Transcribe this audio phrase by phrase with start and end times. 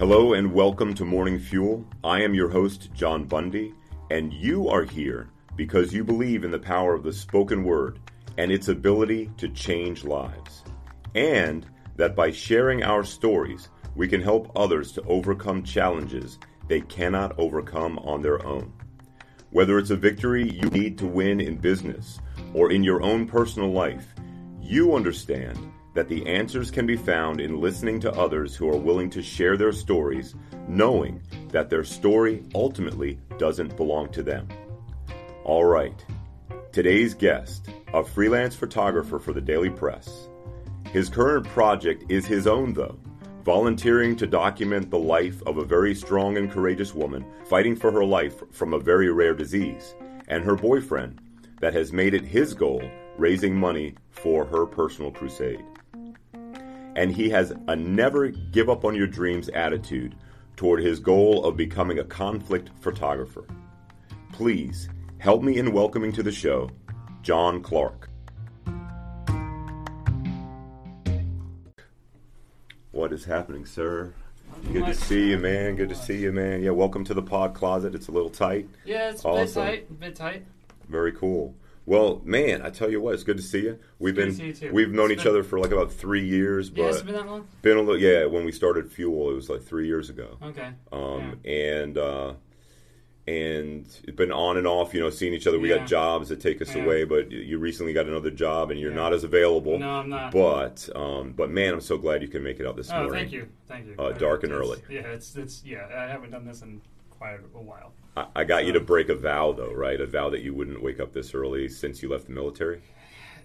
[0.00, 1.84] Hello and welcome to Morning Fuel.
[2.02, 3.74] I am your host, John Bundy,
[4.10, 7.98] and you are here because you believe in the power of the spoken word
[8.38, 10.64] and its ability to change lives.
[11.14, 11.66] And
[11.96, 17.98] that by sharing our stories, we can help others to overcome challenges they cannot overcome
[17.98, 18.72] on their own.
[19.50, 22.20] Whether it's a victory you need to win in business
[22.54, 24.14] or in your own personal life,
[24.62, 25.58] you understand
[25.94, 29.56] that the answers can be found in listening to others who are willing to share
[29.56, 30.34] their stories,
[30.68, 34.46] knowing that their story ultimately doesn't belong to them.
[35.44, 36.04] All right,
[36.72, 40.28] today's guest, a freelance photographer for the Daily Press.
[40.92, 42.98] His current project is his own, though,
[43.44, 48.04] volunteering to document the life of a very strong and courageous woman fighting for her
[48.04, 49.94] life from a very rare disease,
[50.28, 51.20] and her boyfriend
[51.60, 52.82] that has made it his goal
[53.18, 55.64] raising money for her personal crusade
[56.96, 60.16] and he has a never give up on your dreams attitude
[60.56, 63.44] toward his goal of becoming a conflict photographer.
[64.32, 64.88] Please
[65.18, 66.70] help me in welcoming to the show
[67.22, 68.08] John Clark.
[72.92, 74.12] What is happening, sir?
[74.72, 75.76] Good to see you, man.
[75.76, 76.62] Good to see you, man.
[76.62, 77.94] Yeah, welcome to the pod closet.
[77.94, 78.68] It's a little tight.
[78.84, 79.86] Yeah, it's a bit tight.
[79.88, 80.44] A bit tight.
[80.88, 81.54] Very cool.
[81.86, 83.78] Well, man, I tell you what, it's good to see you.
[83.98, 84.70] We've It's been you too.
[84.72, 87.14] we've known It's each been- other for like about three years, Yeah, but it's been
[87.14, 87.48] that long.
[87.62, 88.26] been a little yeah.
[88.26, 90.36] When we started Fuel, it was like three years ago.
[90.42, 90.70] Okay.
[90.92, 92.34] Um, and uh,
[93.26, 94.92] and it's been on and off.
[94.94, 95.58] You know, seeing each other.
[95.58, 95.78] We Yeah.
[95.78, 96.84] got jobs that take us Yeah.
[96.84, 98.96] away, but you recently got another job, and you're Yeah.
[98.96, 99.78] not as available.
[99.78, 100.32] No, I'm not.
[100.32, 103.06] But um, but man, I'm so glad you can make it out this morning.
[103.06, 103.24] oh, morning.
[103.30, 103.94] thank you, thank you.
[103.98, 104.80] Uh, dark and early.
[104.88, 105.86] Yeah, it's it's yeah.
[105.96, 106.80] I haven't done this in
[107.20, 107.92] quite a while.
[108.16, 110.00] I, I got you to break a vow, though, right?
[110.00, 112.80] A vow that you wouldn't wake up this early since you left the military.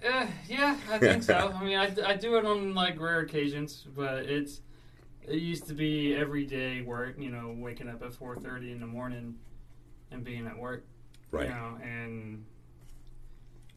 [0.08, 1.54] Uh, yeah, I think so.
[1.54, 4.62] I mean, I, I do it on like rare occasions, but it's
[5.28, 7.16] it used to be every day work.
[7.20, 9.36] You know, waking up at four thirty in the morning
[10.12, 10.86] and being at work.
[11.32, 11.48] Right.
[11.48, 12.46] You know, and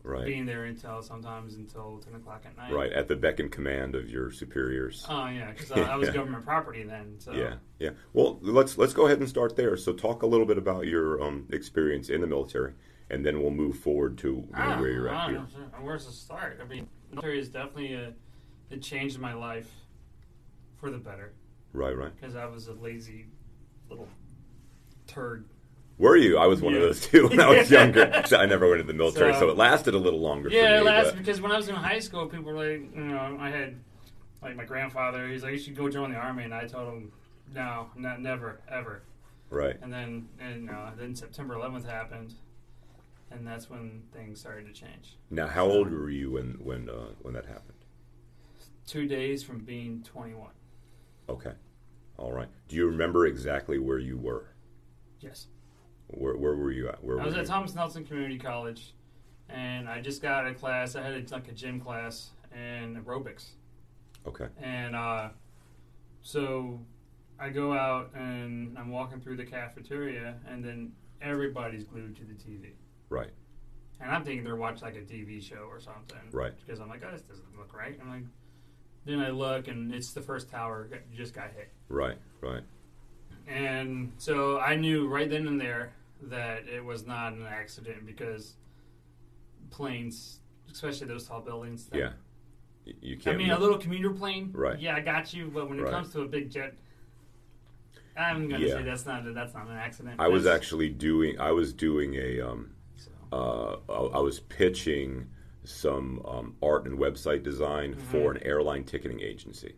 [0.04, 0.24] Right.
[0.24, 2.72] being there until sometimes until ten o'clock at night.
[2.72, 5.04] Right, at the beck and command of your superiors.
[5.08, 7.16] Oh yeah, because I, I was government property then.
[7.18, 7.90] So Yeah, yeah.
[8.12, 9.76] Well, let's let's go ahead and start there.
[9.76, 12.72] So, talk a little bit about your um, experience in the military,
[13.10, 15.46] and then we'll move forward to you know, Ah, where you're at here.
[15.80, 16.60] Where's the start?
[16.62, 18.14] I mean, military is definitely a,
[18.70, 19.70] it changed my life
[20.76, 21.32] for the better
[21.72, 22.12] Right, right.
[22.14, 23.26] because I was a lazy
[23.90, 24.08] little
[25.06, 25.48] turd.
[25.98, 26.38] Were you?
[26.38, 28.22] I was one of those too when I was younger.
[28.26, 30.48] So I never went into the military, so, So- it lasted a little longer.
[30.48, 32.94] Yeah, for me, last but- because when I was in high school, people were like,
[32.94, 33.76] you know, I had
[34.42, 35.26] like my grandfather.
[35.28, 37.12] He's like, you should go join the army, and I told him,
[37.54, 39.02] no, not never, ever.
[39.50, 39.76] right.
[39.82, 42.34] And then, and uh, then September 11th happened,
[43.32, 45.16] and that's when things started to change.
[45.30, 47.72] Now, how old were you when when uh, when that happened?
[48.86, 50.48] Two days from being 21.
[51.28, 51.52] Okay,
[52.18, 52.48] all right.
[52.68, 54.54] Do you remember exactly where you were?
[55.20, 55.48] Yes.
[56.08, 57.02] Where where were you at?
[57.04, 57.46] Where I was at you?
[57.46, 58.94] Thomas Nelson Community College,
[59.48, 60.96] and I just got out of class.
[60.96, 63.50] I had a, like a gym class and aerobics,
[64.26, 64.46] Okay.
[64.60, 65.28] and uh,
[66.22, 66.80] so
[67.38, 72.32] I go out and I'm walking through the cafeteria, and then everybody's glued to the
[72.34, 72.72] TV,
[73.10, 73.30] Right.
[74.00, 76.54] and I'm thinking they're watching like a TV show or something, Right.
[76.64, 77.98] Because I'm like, oh, this doesn't look right.
[78.00, 78.22] I'm like,
[79.04, 81.70] then I look, and it's the first tower that just got hit.
[81.88, 82.16] Right.
[82.40, 82.62] Right.
[83.48, 85.92] And so I knew right then and there
[86.22, 88.54] that it was not an accident because
[89.70, 91.86] planes, especially those tall buildings.
[91.86, 92.12] that- Yeah.
[93.02, 93.34] You can't.
[93.34, 94.50] I mean, a little commuter plane.
[94.54, 94.78] Right.
[94.80, 95.50] Yeah, I got you.
[95.52, 95.90] But when it Right.
[95.92, 96.74] comes to a big jet,
[98.16, 98.74] I'm gonna Yeah.
[98.76, 100.18] say that's not a, that's not an accident.
[100.18, 101.38] I was actually doing.
[101.38, 102.40] I was doing a.
[102.40, 105.28] Um, so, uh, I I was pitching
[105.64, 108.00] some um, art and website design Mm-hmm.
[108.10, 109.76] for an airline ticketing agency.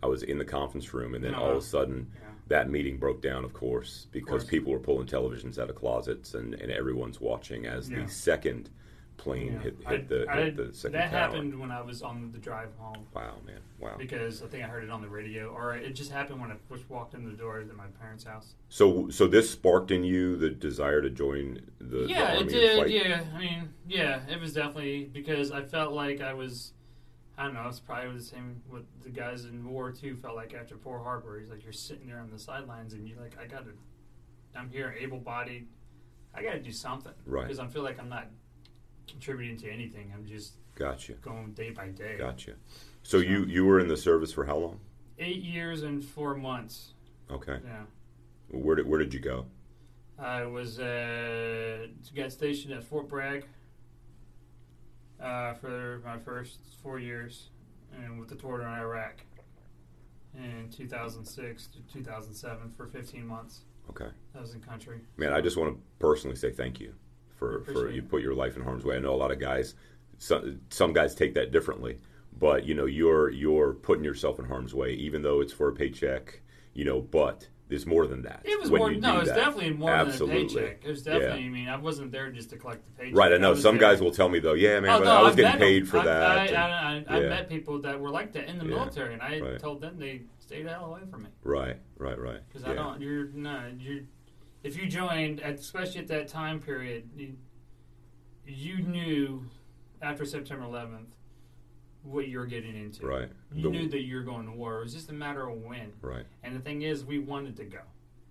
[0.00, 2.28] I was in the conference room, and then Oh, all of a sudden, yeah.
[2.48, 4.44] That meeting broke down, of course, because course.
[4.44, 8.02] people were pulling televisions out of closets, and, and everyone's watching as Yeah.
[8.04, 8.68] the second
[9.16, 9.58] plane Yeah.
[9.60, 11.20] hit, I- the, I- hit the second that tower.
[11.20, 13.60] happened when I was on the drive home Wow, man!
[13.78, 13.94] Wow.
[13.96, 16.56] because I think I heard it on the radio, or it just happened when I
[16.68, 18.54] first walked in the door at my parents' house.
[18.68, 22.48] So, so this sparked in you the desire to join the, the yeah, army it
[22.48, 22.90] did.
[22.90, 26.72] Yeah, I mean, yeah, it was definitely because I felt like I was.
[27.38, 27.66] I don't know.
[27.66, 31.38] It's probably the same what the guys in War Two felt like after Pearl Harbor.
[31.40, 33.70] He's like you're sitting there on the sidelines and you're like, I got to.
[34.54, 35.66] I'm here, able-bodied.
[36.34, 37.44] I got to do something Right.
[37.44, 38.28] because I feel like I'm not
[39.08, 40.12] contributing to anything.
[40.14, 42.16] I'm just Gotcha, going day by day.
[42.18, 42.52] gotcha.
[43.02, 44.80] So you you were in the service for how long?
[45.18, 46.92] Eight years and four months.
[47.30, 47.58] Okay.
[47.64, 47.84] Yeah.
[48.50, 49.46] Where did where did you go?
[50.18, 53.46] I was uh, got stationed at Fort Bragg
[55.22, 57.48] uh, for my first four years,
[57.96, 59.14] and with the tour in Iraq.
[60.34, 63.60] in 2006 to 2007 for 15 months.
[63.90, 64.08] Okay.
[64.34, 65.00] I was in country.
[65.16, 66.94] Man, I just want to personally say thank you
[67.36, 68.08] for, for you it.
[68.08, 68.96] put your life in harm's way.
[68.96, 69.74] I know a lot of guys,
[70.18, 71.98] some, some guys take that differently,
[72.38, 75.72] but you know you're you're putting yourself in harm's way, even though it's for a
[75.74, 76.40] paycheck.
[76.74, 78.42] You know, but there's more than that.
[78.44, 78.90] It was more.
[78.92, 80.36] No, do it was definitely more Absolutely.
[80.36, 80.84] than a paycheck.
[80.84, 81.44] It was definitely.
[81.44, 83.16] I mean, I wasn't there just to collect the paycheck.
[83.16, 85.04] Right, I know was some there- guys will tell me though, yeah, man, Oh, but
[85.06, 85.86] no, I was I've getting paid them.
[85.88, 86.22] for I, that.
[86.22, 87.28] I, and- I, I, I yeah.
[87.28, 88.70] met people that were like that in the Yeah.
[88.76, 89.58] military, and I Right.
[89.58, 92.40] told them they stay the hell away from me right, right, right.
[92.48, 92.72] because yeah.
[92.72, 93.00] I don't.
[93.00, 93.70] You're no.
[93.78, 94.00] You're
[94.62, 97.34] if you joined, especially at that time period, you,
[98.46, 99.44] you knew
[100.00, 101.06] after September 11th
[102.04, 103.06] what you're getting into.
[103.06, 103.28] Right.
[103.52, 104.80] You The- knew that you were going to war.
[104.80, 105.92] It was just a matter of when.
[106.00, 106.24] Right.
[106.42, 107.78] And the thing is, we wanted to go.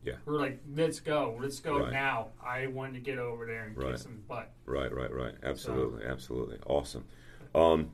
[0.03, 0.15] Yeah.
[0.25, 1.37] We're like, let's go.
[1.39, 1.93] Let's go Right.
[1.93, 2.29] now.
[2.43, 3.91] I wanted to get over there and Right.
[3.91, 4.51] kick some butt.
[4.65, 5.35] Right, right, right.
[5.43, 6.57] Absolutely, absolutely.
[6.65, 7.05] Awesome.
[7.53, 7.91] Um,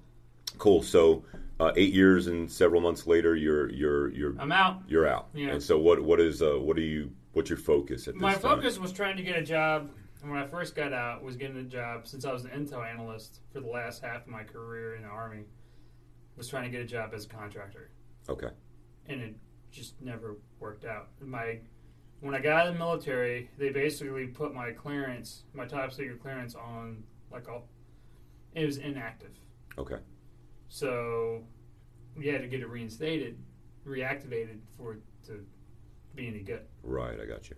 [0.57, 0.81] cool.
[0.81, 1.25] So,
[1.59, 4.83] uh, eight years and several months later, you're you're you're I'm out.
[4.87, 5.27] you're out.
[5.33, 5.49] Yeah.
[5.49, 8.21] And so, what what is uh, what are you what's your focus at this point?
[8.21, 8.41] My time?
[8.57, 9.89] focus was trying to get a job.
[10.21, 12.83] And when I first got out, was getting a job since I was an intel
[12.89, 15.43] analyst for the last half of my career in the army.
[16.37, 17.89] Was trying to get a job as a contractor,
[18.29, 18.49] Okay.
[19.07, 19.35] and it
[19.71, 21.09] just never worked out.
[21.19, 21.59] My
[22.19, 26.19] when I got out of the military, they basically put my clearance, my top secret
[26.21, 27.61] clearance, on like a.
[28.53, 29.31] It was inactive.
[29.79, 29.97] Okay.
[30.67, 31.43] So
[32.15, 33.37] we had to get it reinstated,
[33.85, 35.43] reactivated for it to
[36.15, 36.61] be any good.
[36.83, 37.19] Right.
[37.19, 37.55] I got you.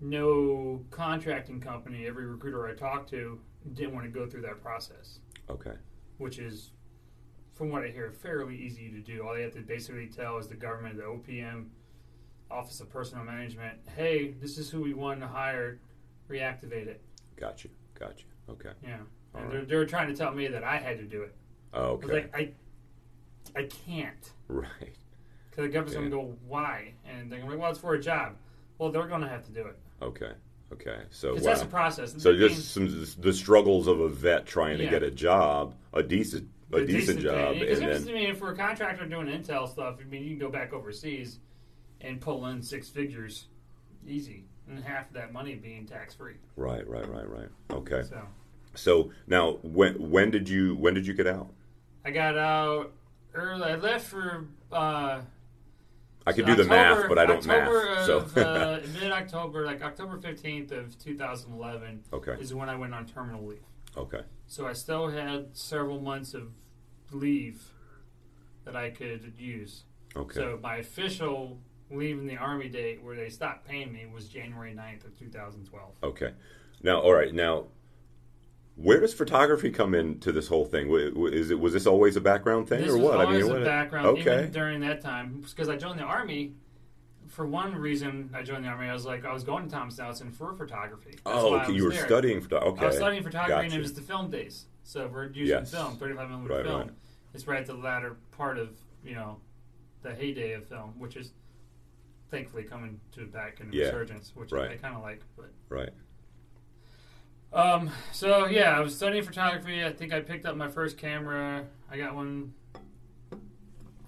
[0.00, 3.38] No contracting company, every recruiter I talked to
[3.74, 5.74] didn't want to go through that process, Okay.
[6.18, 6.72] which is,
[7.54, 9.26] from what I hear, fairly easy to do.
[9.26, 11.66] All they have to basically tell is the government, the OPM,
[12.50, 15.78] Office of Personnel Management, hey, this is who we want to hire,
[16.28, 17.00] reactivate it.
[17.36, 17.70] Got you.
[17.98, 18.52] Got you.
[18.52, 18.70] Okay.
[18.82, 18.98] Yeah.
[19.34, 19.52] All And right.
[19.52, 21.34] they're, they're trying to tell me that I had to do it.
[21.72, 22.12] Oh, I was Okay.
[22.14, 22.50] like, I,
[23.58, 24.32] I can't.
[24.48, 24.68] Right.
[25.50, 26.08] Because the government's Okay.
[26.08, 26.92] going to go, why?
[27.08, 28.34] And they're going to go, well, it's for a job.
[28.78, 29.78] Well, they're going to have to do it.
[30.02, 30.32] Okay.
[30.72, 31.02] Okay.
[31.10, 31.40] So wow.
[31.40, 32.14] that's a process.
[32.20, 32.88] so just some
[33.20, 36.48] the struggles of a vet trying to get a job, a decent
[36.82, 39.26] a, being- decent, job, Because and it was, then I mean, for a contractor doing
[39.26, 41.38] intel stuff, I mean, you can go back overseas
[42.00, 43.46] and pull in six figures
[44.06, 46.34] easy, and half of that money being tax free.
[46.56, 47.48] right, right, right, right.
[47.70, 48.02] Okay.
[48.02, 48.22] So
[48.74, 51.48] So now, when when did you when did you get out?
[52.04, 52.92] I got out
[53.34, 53.62] early.
[53.72, 54.46] I left for.
[54.70, 55.22] Uh,
[56.26, 58.08] I could do the math, but I don't October math.
[58.08, 62.68] Of, So uh, mid October, like October fifteenth of two thousand eleven, okay, is when
[62.68, 63.60] I went on terminal leave.
[63.96, 66.48] okay, So I still had several months of
[67.14, 67.62] leave
[68.64, 69.84] that I could use.
[70.16, 71.58] okay, So my official
[71.90, 75.94] leaving the army date where they stopped paying me was January 9th of 2012.
[76.02, 76.32] okay.
[76.82, 77.32] Now, all right.
[77.32, 77.66] Now,
[78.76, 80.90] where does photography come into this whole thing?
[80.92, 83.20] Is it was this always a background thing, this or was what?
[83.26, 86.54] always what- a background Okay, even during that time because I joined the army.
[87.28, 88.86] For one reason, I joined the army.
[88.86, 91.12] I was like, I was going to Thomas Nelson for photography.
[91.12, 92.06] That's oh, I okay, you were there.
[92.06, 92.72] studying photography.
[92.76, 94.66] Okay, I was studying photography, and it was the film days.
[94.82, 95.70] So we're using Yes.
[95.70, 96.80] film, 35 millimeter Right, film.
[96.82, 96.90] right.
[97.34, 98.70] It's right at the latter part of
[99.04, 99.38] you know
[100.02, 101.32] the heyday of film, which is
[102.30, 103.86] thankfully coming to back in Yeah.
[103.86, 104.70] resurgence, which Right.
[104.72, 105.22] I, kind of like.
[105.36, 105.90] But right.
[107.52, 109.84] um, so yeah, I was studying photography.
[109.84, 111.64] I think I picked up my first camera.
[111.90, 112.54] I got one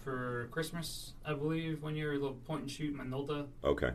[0.03, 2.13] for Christmas, I believe, one year.
[2.13, 3.47] A little point and shoot Minolta.
[3.65, 3.91] Okay,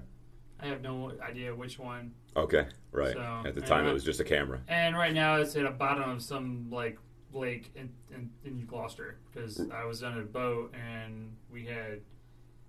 [0.59, 2.13] I have no idea which one.
[2.35, 3.13] okay, right.
[3.13, 3.91] So, At the time, yeah.
[3.91, 4.61] it was just a camera.
[4.67, 6.97] And right now it's at the bottom of some like
[7.33, 11.99] lake in, in, in Gloucester because I was on a boat and we had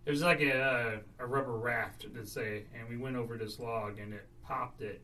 [0.04, 3.59] it was like a uh, a rubber raft to say, and we went over this
[3.61, 5.00] log and it popped it,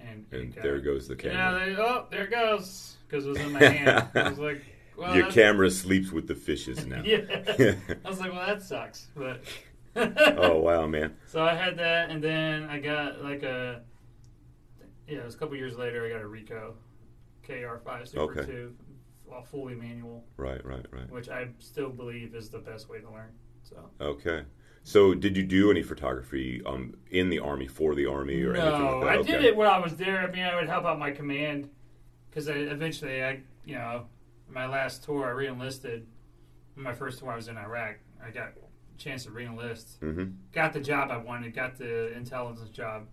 [0.00, 1.66] and, it And got- there goes the Yeah, camera.
[1.66, 4.08] they, oh, there it goes because it was in my hand.
[4.16, 4.62] I was like,
[4.98, 7.02] well, Your camera sleeps with the fishes now.
[7.04, 7.18] Yeah,
[8.04, 9.42] I was like, well, that sucks, but.
[9.96, 11.14] oh wow, man.
[11.28, 13.82] So I had that, and then I got like a
[15.08, 15.18] yeah.
[15.18, 16.04] It was a couple years later.
[16.04, 16.72] I got a Ricoh
[17.46, 18.46] KR5 Super Okay.
[18.46, 18.74] Two,
[19.32, 21.10] all fully manual, Right, right, right.
[21.10, 23.30] which I still believe is the best way to learn.
[23.62, 24.42] So Okay.
[24.82, 28.84] So, did you do any photography um, in the army for the army or anything
[28.84, 29.08] no, like that?
[29.08, 29.32] I okay.
[29.32, 30.20] did it when I was there.
[30.20, 31.68] I mean, I would help out my command
[32.30, 34.06] because eventually, I you know,
[34.48, 36.06] my last tour I reenlisted.
[36.76, 37.96] My first tour I was in Iraq.
[38.24, 39.98] I got a chance to reenlist.
[39.98, 40.30] Mm-hmm.
[40.52, 43.06] got the job I wanted, got the intelligence job,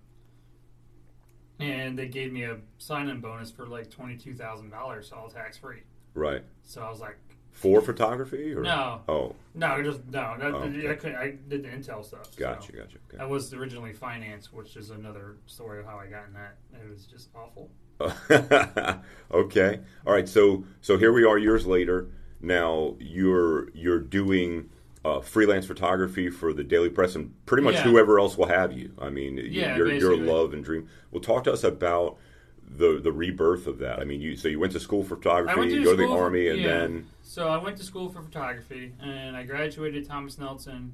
[1.59, 5.83] and they gave me a sign-in bonus for like twenty-two thousand dollars, all tax free.
[6.13, 6.43] Right.
[6.63, 7.17] So I was like,
[7.51, 8.53] For photography?
[8.53, 8.61] Or?
[8.61, 9.01] No.
[9.07, 10.35] Oh, no, just no.
[10.39, 10.89] That, Oh, okay.
[10.89, 12.25] I, couldn't, I did the intel stuff.
[12.31, 12.39] so.
[12.39, 12.97] gotcha, gotcha.
[13.11, 13.21] Okay.
[13.21, 16.57] I was originally finance, which is another story of how I got in that.
[16.73, 17.69] It was just awful.
[19.31, 19.79] okay.
[20.05, 20.27] All right.
[20.27, 22.09] So so here we are years later.
[22.41, 24.69] Now you're you're doing
[25.05, 27.83] uh, freelance photography for the Daily Press and pretty much Yeah.
[27.83, 28.93] whoever else will have you.
[28.99, 30.87] I mean, Yeah, your your love and dream.
[31.11, 32.17] Well, talk to us about
[32.65, 33.99] the the rebirth of that.
[33.99, 36.03] I mean, you so you went to school for photography, to you go to the
[36.03, 36.67] school for- army, and yeah.
[36.67, 40.93] then So I went to school for photography, and I graduated Thomas Nelson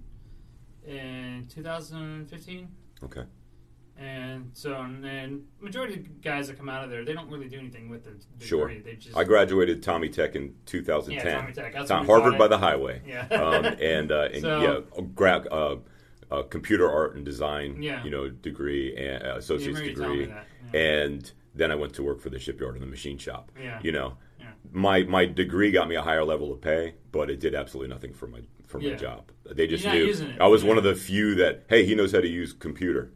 [0.88, 2.68] in 2015.
[3.04, 3.24] okay,
[4.00, 7.50] And so, and then majority of guys that come out of there, they don't really
[7.50, 8.48] do anything with the degree.
[8.48, 8.74] Sure.
[8.74, 11.28] They just I graduated Tommy Tech in 2010.
[11.28, 11.74] Yeah, Tommy Tech.
[11.74, 13.02] That's Tom- Harvard by the highway.
[13.06, 13.28] Yeah.
[13.28, 15.76] um, and uh, and So- yeah, gra- uh,
[16.32, 18.04] uh, computer art and design, Yeah.
[18.04, 20.42] you know, degree and uh, associate's remember you telling me degree,
[20.74, 20.80] yeah.
[20.80, 23.52] and then I went to work for the shipyard and the machine shop.
[23.62, 23.80] Yeah.
[23.84, 24.46] You know, Yeah.
[24.72, 28.14] my my degree got me a higher level of pay, but it did absolutely nothing
[28.14, 28.96] for my for my Yeah.
[28.96, 29.32] job.
[29.52, 30.14] They just knew.
[30.40, 33.12] I was one of the few that hey, he knows how to use computer.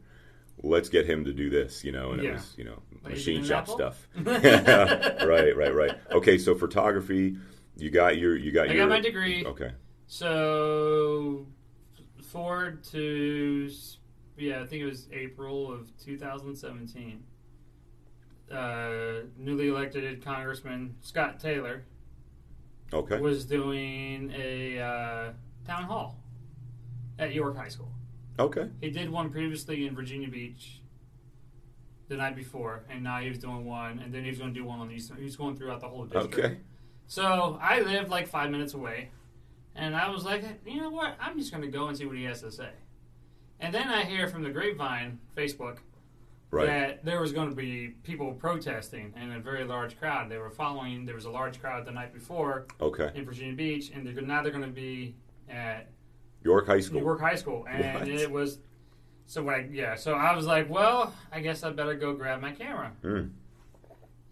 [0.64, 3.40] Let's get him to do this, you know, and it was you know Like machine
[3.40, 4.08] an shop stuff.
[4.16, 5.92] right, right, right.
[6.10, 7.36] Okay, so photography,
[7.76, 9.44] you got your you got I your got my degree.
[9.44, 9.72] Okay,
[10.06, 11.46] So
[12.22, 13.70] forward to
[14.36, 17.22] yeah, I think it was April of 2017.
[18.50, 21.84] Uh, newly elected Congressman Scott Taylor
[22.92, 25.32] okay, was doing a uh,
[25.66, 26.18] town hall
[27.18, 27.92] at York High School.
[28.38, 28.68] Okay.
[28.80, 30.80] He did one previously in Virginia Beach
[32.08, 34.60] the night before, and now he was doing one, and then he was going to
[34.60, 35.16] do one on the Eastern.
[35.16, 36.34] He was going throughout the whole district.
[36.38, 36.56] Okay.
[37.06, 39.10] So I lived like five minutes away,
[39.74, 41.16] and I was like, you know what?
[41.20, 42.70] I'm just going to go and see what he has to say.
[43.60, 45.78] And then I hear from the grapevine, Facebook,
[46.50, 46.66] Right.
[46.66, 50.30] that there was going to be people protesting and a very large crowd.
[50.30, 51.04] They were following.
[51.04, 53.10] There was a large crowd the night before Okay.
[53.16, 55.16] in Virginia Beach, and they're, now they're going to be
[55.48, 55.88] at
[56.44, 57.00] York High School.
[57.00, 58.08] York High School, and What?
[58.08, 58.58] it was.
[59.26, 62.40] So when I, yeah, so I was like, well, I guess I better go grab
[62.42, 62.92] my camera.
[63.02, 63.22] Hmm.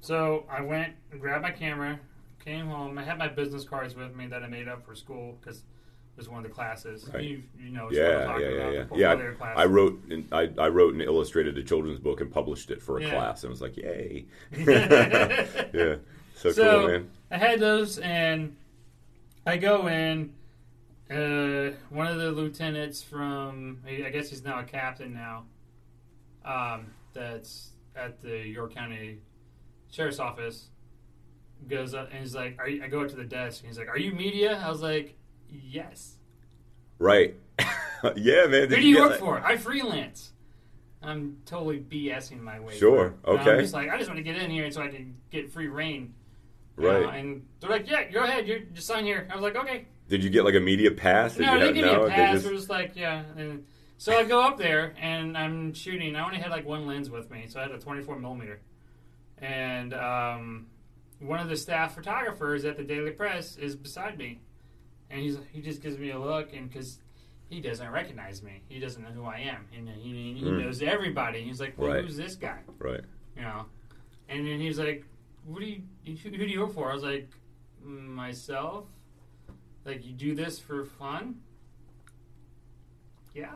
[0.01, 1.99] So I went and grabbed my camera,
[2.45, 2.99] came home.
[2.99, 6.19] I had my business cards with me that I made up for school because it
[6.19, 7.09] was one of the classes.
[7.13, 7.25] Right.
[7.25, 9.15] You, you know, it's what I'm Yeah, yeah, yeah, about, yeah.
[9.41, 9.53] Yeah.
[9.57, 12.99] I wrote, and I, I wrote and illustrated a children's book and published it for
[12.99, 13.11] a Yeah.
[13.11, 15.97] class, and was like, "Yay!" yeah,
[16.35, 17.11] so, So- cool, man.
[17.31, 18.55] I had those, and
[19.47, 20.35] I go in.
[21.13, 25.45] Uh, one of the lieutenants from, I guess he's now a captain now.
[26.45, 29.19] Um, that's at the York County
[29.91, 30.69] Sheriff's Office.
[31.69, 33.79] Goes up and he's like, "Are you?" I go up to the desk and he's
[33.79, 35.17] like, "Are you media?" I was like,
[35.49, 36.17] "Yes."
[36.99, 37.37] Right?
[38.17, 38.69] yeah, man.
[38.69, 39.21] Who do you work that?
[39.21, 39.41] for?
[39.41, 40.33] I freelance.
[41.03, 42.77] I'm totally BSing my way.
[42.77, 43.53] Sure, okay.
[43.53, 45.69] I'm just like, I just want to get in here so I can get free
[45.69, 46.15] reign.
[46.77, 47.03] Right.
[47.03, 48.49] know, and they're like, yeah, go ahead.
[48.49, 49.29] You're just sign here.
[49.31, 49.87] I was like, okay.
[50.09, 51.35] Did you get like a media pass?
[51.37, 52.03] Did No, you they have- give me no?
[52.05, 52.35] a They pass.
[52.35, 53.25] just- We're just like, yeah.
[53.37, 53.65] And
[53.99, 56.17] so I go up there and I'm shooting.
[56.17, 58.61] I only had like one lens with me, so I had a 24 millimeter.
[59.39, 60.67] And um,
[61.21, 64.41] one of the staff photographers at the Daily Press is beside me,
[65.11, 67.01] and he's he just gives me a look, and because
[67.49, 70.63] he doesn't recognize me, he doesn't know who I am, and he, he Mm.
[70.65, 71.43] knows everybody.
[71.43, 72.05] He's like, well, Right.
[72.05, 72.61] who's this guy?
[72.79, 73.01] right.
[73.37, 73.67] You know,
[74.29, 75.05] and then he's like,
[75.45, 75.83] "What do you?
[76.07, 77.29] Who, who do you work for?" I was like,
[77.83, 78.87] "Myself."
[79.85, 81.37] Like, you do this for fun?
[83.35, 83.53] Yeah.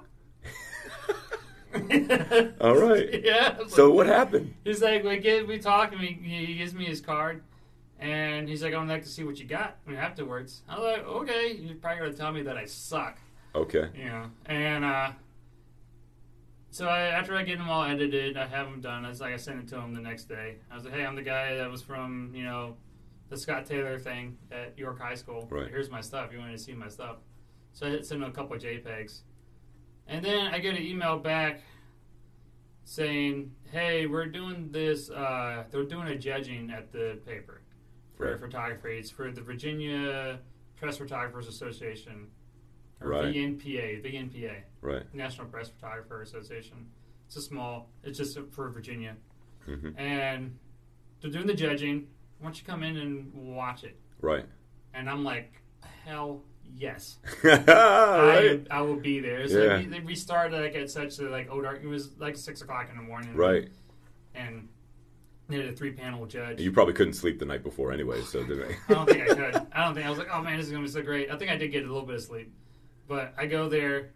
[2.60, 3.20] All right.
[3.24, 3.58] Yeah.
[3.68, 4.54] So like- what happened?
[4.64, 7.42] He's like, we get, we talk, and we, he gives me his card,
[7.98, 9.76] and he's like, I would like to see what you got.
[9.86, 13.18] I mean, afterwards, I was like, okay, you're probably gonna tell me that I suck,
[13.54, 13.88] Okay.
[13.96, 14.30] you know.
[14.46, 15.10] And uh,
[16.70, 19.04] so I, after I get them all edited, I have them done.
[19.04, 20.56] It's like I sent it to him the next day.
[20.70, 22.76] I was like, hey, I'm the guy that was from, you know,
[23.28, 25.48] the Scott Taylor thing at York High School.
[25.50, 25.68] Right.
[25.68, 26.32] Here's my stuff.
[26.32, 27.16] You wanted to see my stuff.
[27.72, 29.22] So I send him a couple of JPEGs.
[30.06, 31.60] And then I get an email back
[32.84, 35.10] saying, "Hey, we're doing this.
[35.10, 37.62] Uh, they're doing a judging at the paper
[38.16, 38.40] for Right.
[38.40, 38.98] photography.
[38.98, 40.40] It's for the Virginia
[40.76, 42.30] Press Photographers Association,
[43.00, 43.34] or Right.
[43.34, 45.12] VNPA, VNPA, Right.
[45.14, 46.90] National Press Photographer Association.
[47.26, 47.90] It's a small.
[48.04, 49.16] It's just for Virginia,
[49.64, 50.56] hmm and
[51.20, 52.08] they're doing the judging.
[52.38, 54.44] Why don't you come in and watch it?" Right.
[54.94, 55.52] And I'm like,
[56.04, 56.42] "Hell
[56.74, 58.66] yes." Right.
[58.70, 59.40] I, I will be there.
[59.40, 59.76] It's Yeah.
[59.76, 61.80] like we, we started like at such a like oh dark.
[61.82, 63.34] It was like six o'clock in the morning.
[63.34, 63.68] Right.
[64.34, 64.68] And
[65.48, 66.60] they had a three panel judge.
[66.60, 68.74] You probably couldn't sleep the night before anyway, so did they?
[68.88, 69.66] I don't think I could.
[69.72, 71.30] I don't think I was like, oh man, this is gonna be so great.
[71.30, 72.52] I think I did get a little bit of sleep,
[73.06, 74.10] but I go there,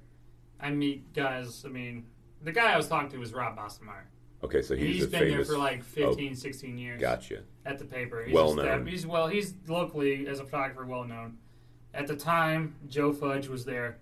[0.60, 1.64] I meet guys.
[1.64, 2.06] I mean,
[2.42, 4.06] the guy I was talking to was Rob Ostermaier.
[4.42, 5.48] Okay, so he's, he's been famous.
[5.48, 7.42] there for like 15, 16 years Gotcha.
[7.66, 8.22] At the paper.
[8.24, 8.86] He's Well known.
[8.86, 9.28] He's well.
[9.28, 11.38] He's locally as a photographer well known.
[11.92, 13.98] At the time, Joe Fudge was there,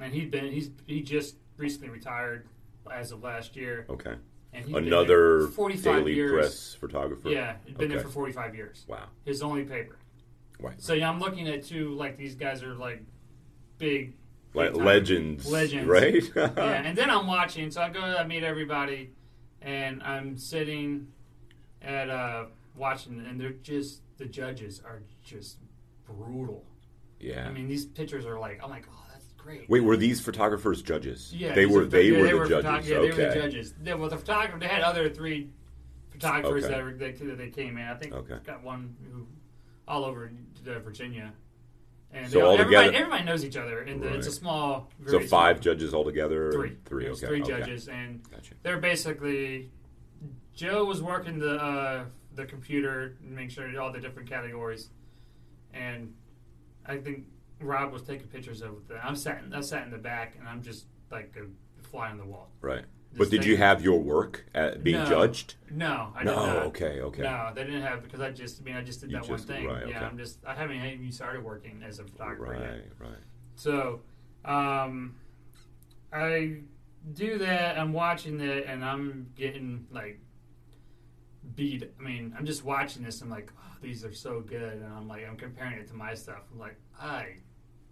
[0.00, 2.46] and he'd been he's he just recently retired
[2.90, 3.86] as of last year.
[3.88, 4.14] Okay.
[4.54, 6.32] And Another there 45 daily years.
[6.32, 7.30] press photographer.
[7.30, 8.84] Yeah, he'd been there for forty five years.
[8.86, 9.04] Wow.
[9.24, 9.96] His only paper.
[10.60, 10.80] Right.
[10.80, 13.02] So yeah, I'm looking at two like these guys are like
[13.78, 14.12] big
[14.54, 15.88] Like legends, legends.
[15.88, 16.22] right?
[16.36, 17.70] yeah, and then I'm watching.
[17.70, 19.10] So I go, I meet everybody,
[19.62, 21.08] and I'm sitting
[21.80, 25.58] at uh watching, and they're just the judges are just
[26.04, 26.64] brutal.
[27.18, 27.46] Yeah.
[27.46, 29.68] I mean, these pictures are like, I'm like, oh, that's great.
[29.68, 31.32] Wait, were these photographers judges?
[31.34, 31.84] Yeah, they were.
[31.84, 32.88] They yeah, were they the were judges.
[32.88, 33.10] yeah, okay.
[33.10, 33.74] they were the judges.
[33.84, 35.50] Yeah, well, the photographer they had other three
[36.10, 36.74] photographers Okay.
[36.74, 37.86] that, were, that that they came in.
[37.86, 38.36] I think Okay.
[38.44, 39.26] got one who
[39.88, 40.30] all over
[40.64, 41.32] Virginia.
[42.14, 44.38] And So all, everybody, everybody knows each other, and the- it's a Right.
[44.38, 44.90] small.
[45.06, 46.52] So five small- judges altogether.
[46.52, 46.76] Three.
[46.84, 47.08] Three.
[47.08, 47.26] Okay.
[47.26, 47.50] three okay.
[47.60, 48.54] judges, and Gotcha.
[48.62, 49.70] they're basically
[50.54, 54.90] Joe was working the uh, the computer and make sure all the different categories,
[55.72, 56.14] and
[56.86, 57.24] I think
[57.60, 58.98] Rob was taking pictures of them.
[59.02, 62.24] I'm sat I sat in the back, and I'm just like a fly on the
[62.24, 62.50] wall.
[62.60, 62.84] Right.
[63.10, 65.04] Just But did you have your work at being No.
[65.06, 65.56] judged?
[65.70, 66.30] No, I no.
[66.30, 66.56] did not.
[66.68, 67.00] Okay.
[67.02, 67.22] Okay.
[67.22, 69.48] No, they didn't have because I just I mean I just did You that just-
[69.48, 69.66] one thing.
[69.66, 70.06] right, Yeah, okay.
[70.06, 72.70] I'm just I haven't even started working as a photographer yet.
[72.98, 73.10] Right.
[73.10, 73.18] Right.
[73.56, 74.00] So,
[74.46, 75.16] um,
[76.10, 76.60] I
[77.12, 77.78] do that.
[77.78, 80.18] I'm watching it, and I'm getting like
[81.54, 81.90] beat.
[81.98, 83.20] I mean, I'm just watching this.
[83.22, 86.14] I'm like, oh, these are so good, and I'm like, I'm comparing it to my
[86.14, 86.42] stuff.
[86.52, 87.36] I'm like, I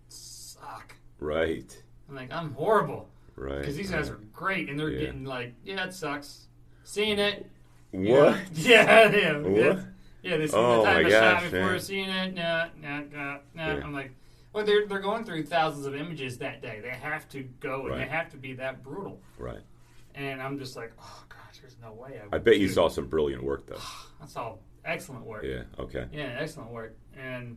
[0.08, 0.94] suck.
[1.18, 1.82] Right.
[2.08, 3.58] I'm like, I'm horrible Right.
[3.60, 5.00] because these guys are great, and they're Yeah.
[5.06, 6.46] getting like, yeah, it sucks.
[6.84, 7.46] Seeing it,
[7.92, 8.06] What?
[8.08, 8.38] know?
[8.52, 9.38] Yeah, yeah.
[9.38, 9.84] What?
[10.22, 12.34] Yeah, this Oh, the type of shot before seeing it.
[12.34, 13.66] Nah, nah, nah, nah.
[13.74, 13.80] Yeah.
[13.84, 14.12] I'm like,
[14.52, 16.80] well, they're they're going through thousands of images that day.
[16.82, 17.98] They have to go and Right.
[18.00, 19.20] they have to be that brutal.
[19.38, 19.60] Right.
[20.14, 22.20] And I'm just like, oh gosh, there's no way.
[22.32, 23.80] I I bet you saw some brilliant work though.
[24.22, 25.44] I saw excellent work.
[25.44, 25.62] Yeah.
[25.78, 26.06] Okay.
[26.12, 26.96] Yeah, excellent work.
[27.16, 27.56] And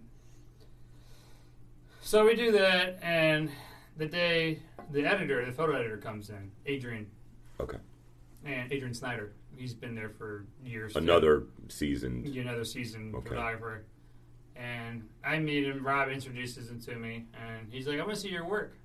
[2.02, 3.50] so we do that, and
[3.98, 4.60] the day
[4.92, 7.06] the editor, the photo editor, comes in, Adrin,
[7.60, 7.78] Okay.
[8.46, 9.32] and Adrin Snider.
[9.56, 10.96] He's been there for years.
[10.96, 12.26] Another season.
[12.36, 13.30] Another season Okay.
[13.30, 13.86] photographer.
[14.56, 15.86] And I meet him.
[15.86, 18.76] Rob introduces him to me, and he's like, "I want to see your work."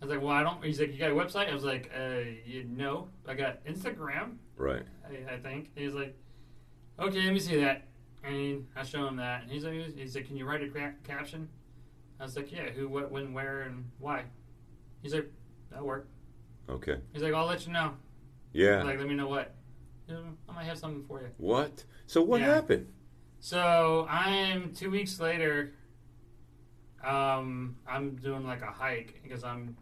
[0.00, 1.90] I was like, "Well, I don't." He's like, "You got a website?" I was like,
[1.94, 4.82] "Uh, you know, I got Instagram, Right.
[5.06, 6.16] I, I think." He's like,
[6.98, 7.86] "Okay, let me see that."
[8.24, 10.92] And I show him that, and he's like, "He's like, can you write a ca-
[11.04, 11.48] caption?"
[12.18, 14.24] I was like, "Yeah, who, what, when, where, and why."
[15.02, 15.30] He's like,
[15.70, 16.08] "That'll work."
[16.68, 16.96] Okay.
[17.12, 17.94] He's like, "I'll let you know."
[18.52, 18.82] Yeah.
[18.82, 19.54] Like, let me know what.
[20.08, 21.28] "Mm, I might have something for you.
[21.36, 21.84] what?
[22.06, 22.54] So what Yeah.
[22.54, 22.86] happened?
[23.38, 25.74] So I'm two weeks later.
[27.04, 29.76] Um, I'm doing like a hike because I'm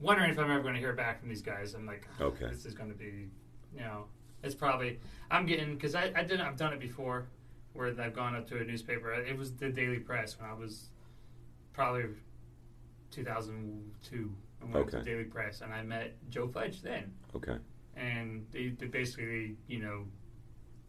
[0.00, 1.74] wondering if I'm ever going to hear back from these guys.
[1.74, 2.48] I'm like, "Ah, Okay.
[2.50, 3.28] this is going to be,
[3.74, 4.06] you know,
[4.42, 4.98] it's probably
[5.30, 7.26] I'm getting because I, I did I've done it before
[7.72, 9.12] where I've gone up to a newspaper.
[9.12, 10.88] It was the Daily Press when I was
[11.72, 12.04] probably
[13.10, 14.32] 2002.
[14.60, 14.98] I went Okay.
[14.98, 17.56] to Daily Press and I met Joe Fudge then, Okay.
[17.96, 20.06] and they, they basically you know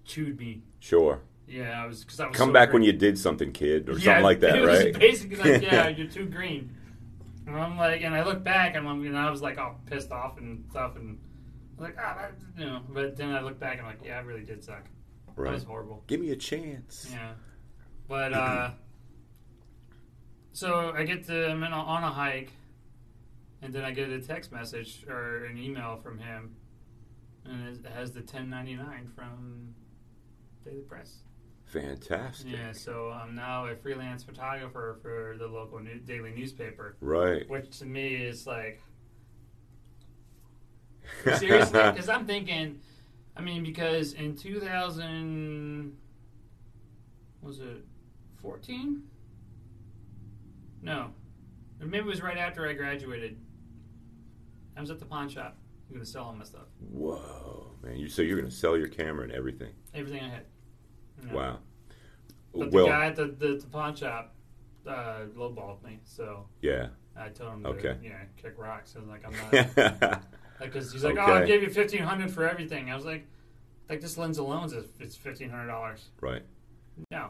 [0.06, 0.62] chewed me.
[0.80, 1.21] Sure.
[1.47, 2.74] Yeah, I was because I was Come so back great.
[2.76, 5.00] when you did something, kid, or Yeah, something like that, it was right?
[5.00, 6.76] basically like, yeah, you're too green.
[7.47, 9.80] And I'm like, and I look back, and I'm, you know, I was like all
[9.86, 11.17] pissed off and stuff, and
[11.77, 12.82] I was like, ah, that, you know.
[12.89, 14.86] But then I look back, and I'm like, yeah, I really did suck.
[15.38, 16.04] That was horrible.
[16.08, 17.08] Give me a chance.
[17.12, 17.34] Yeah,
[18.08, 18.71] but uh,
[20.51, 22.51] so I get to I'm in a, on a hike,
[23.62, 26.56] and then I get a text message or an email from him,
[27.45, 29.73] and it has the 1099 from
[30.63, 31.23] Daily Press.
[31.71, 32.51] Fantastic.
[32.51, 37.49] Yeah, so I'm now a freelance photographer for the local new- daily newspaper, Right.
[37.49, 38.81] which to me is like
[41.38, 42.79] seriously because I'm thinking,
[43.38, 45.95] I mean, because in 2000
[47.41, 47.86] was it
[48.41, 49.03] 14?
[50.81, 51.12] No,
[51.79, 53.38] maybe it was right after I graduated.
[54.75, 55.57] I was at the pawn shop.
[55.89, 57.97] I'm gonna sell all my stuff, Whoa, man!
[57.97, 59.71] You so you're gonna sell your camera and everything?
[59.93, 60.45] everything I had.
[61.21, 61.36] You know.
[61.36, 61.57] Wow.
[62.53, 64.34] But well, the guy at the, the, the pawn shop
[64.86, 66.88] uh, lowballed me, so yeah.
[67.15, 67.95] I told him to Okay.
[68.03, 68.95] yeah kick rocks.
[68.95, 69.34] I was like, I'm
[70.03, 70.23] not
[70.60, 71.47] because he's like, oh, I Okay.
[71.47, 72.89] gave you fifteen hundred for everything.
[72.91, 73.25] I was like,
[73.89, 76.10] like this lens alone is it's fifteen hundred dollars.
[76.19, 76.41] right.
[77.10, 77.29] No,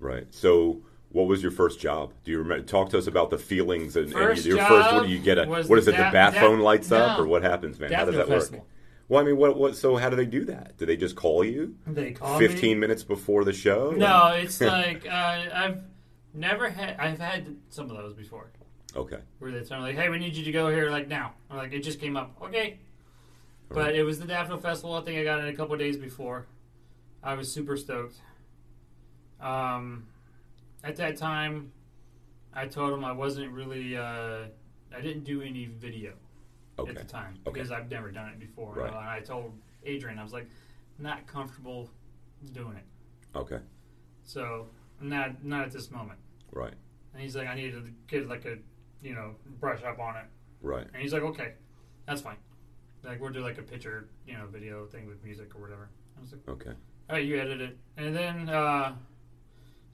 [0.00, 0.26] Right.
[0.30, 2.12] So, what was your first job?
[2.24, 2.64] Do you remember?
[2.64, 4.92] Talk to us about the feelings and, and your first.
[4.92, 5.38] What do you get?
[5.38, 5.96] A, what is it?
[5.96, 7.92] the bath phone lights up, or what happens, man?
[7.92, 8.50] how does that work?
[9.08, 9.56] Well, I mean, what?
[9.56, 9.76] What?
[9.76, 10.76] So, how do they do that?
[10.76, 12.46] Do they just call you They call me.
[12.46, 13.90] fifteen minutes before the show?
[13.92, 15.10] No, it's like uh,
[15.54, 15.82] I've
[16.34, 16.96] never had.
[16.98, 18.50] I've had some of those before
[18.96, 19.18] Okay.
[19.38, 21.56] where they tell me like, "Hey, we need you to go here like now." I'm
[21.56, 22.78] like, "It just came up." Okay.
[23.70, 24.94] But it was the Daffodil Festival.
[24.94, 26.46] I think I got it a couple of days before.
[27.22, 28.16] I was super stoked.
[29.40, 30.06] Um,
[30.84, 31.72] at that time,
[32.54, 33.96] I told him I wasn't really.
[33.96, 34.44] Uh,
[34.94, 36.12] I didn't do any video
[36.78, 36.90] Okay.
[36.90, 37.54] at the time Okay.
[37.54, 38.74] because I've never done it before.
[38.74, 38.88] Right.
[38.88, 39.52] And I told
[39.86, 40.48] Adrin, I was like,
[40.98, 41.90] not comfortable
[42.52, 42.84] doing it.
[43.36, 43.58] Okay.
[44.24, 44.68] So
[45.00, 46.18] not not at this moment.
[46.52, 46.74] Right.
[47.14, 48.56] And he's like, I need to get like a
[49.00, 50.24] you know, brush up on it.
[50.60, 50.86] Right.
[50.92, 51.52] And he's like, okay,
[52.06, 52.36] that's fine.
[53.04, 55.88] Like we'll do like a picture, you know, video thing with music or whatever.
[56.16, 56.70] I was like, Okay.
[56.70, 58.96] all right, you edit it, and then uh,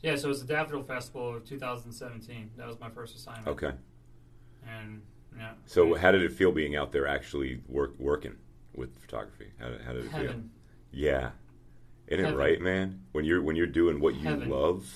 [0.03, 2.51] yeah, so it was the Daffodil Festival of 2017.
[2.57, 3.47] That was my first assignment.
[3.49, 3.73] Okay.
[4.67, 5.03] And
[5.39, 5.53] yeah.
[5.67, 8.35] So how did it feel being out there actually work working
[8.75, 9.49] with photography?
[9.59, 10.35] How did, how did it feel?
[10.93, 11.31] Yeah.
[12.07, 13.01] Isn't it right, man?
[13.13, 14.49] When you're when you're doing what you Heaven.
[14.51, 14.87] love,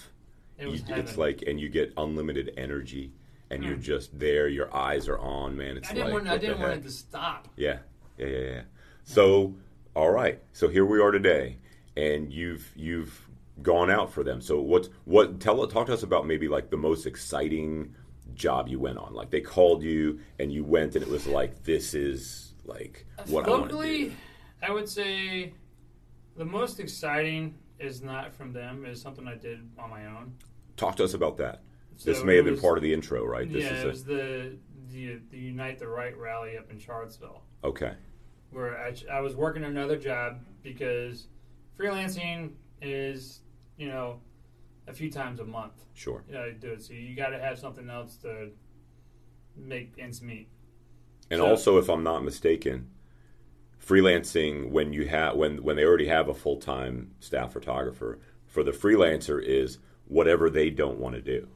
[0.59, 3.12] It you, it's like and you get unlimited energy
[3.51, 3.83] and you're Mm.
[3.83, 5.79] just there, your eyes are on, man.
[5.79, 6.29] It's I didn't like want.
[6.29, 7.48] I didn't want it to stop.
[7.57, 7.79] Yeah,
[8.18, 8.61] yeah, yeah, yeah.
[9.05, 9.55] So,
[9.94, 10.38] all right.
[10.53, 11.57] So here we are today,
[11.96, 13.27] and you've you've
[13.62, 14.42] gone out for them.
[14.42, 15.40] So what's what?
[15.40, 17.94] Tell talk to us about maybe like the most exciting
[18.38, 19.12] job you went on.
[19.12, 23.46] Like they called you and you went, and it was like this is like what
[23.46, 24.12] I want to Locally, do.
[24.62, 25.53] I would say
[26.37, 28.87] the most exciting is not from them.
[28.87, 30.33] Is something I did on my own.
[30.77, 31.62] Talk to us about that.
[32.05, 33.53] This may have been was- part of the intro, right?
[33.53, 34.57] This yeah, is it a- was the,
[34.92, 37.92] the the Unite the Right rally up in Charlottesville, okay.
[38.51, 41.27] where I, I was working another job because
[41.77, 43.40] freelancing is
[43.77, 44.20] you know
[44.88, 45.85] a few times a month.
[45.94, 46.24] Sure.
[46.31, 46.83] Yeah, you know, do it.
[46.83, 48.51] So you got to have something else to
[49.57, 50.48] make ends meet.
[51.31, 52.88] And So- also, if I'm not mistaken,
[53.85, 58.62] freelancing when you have when when they already have a full time staff photographer for
[58.62, 61.48] the freelancer is whatever they don't want to do.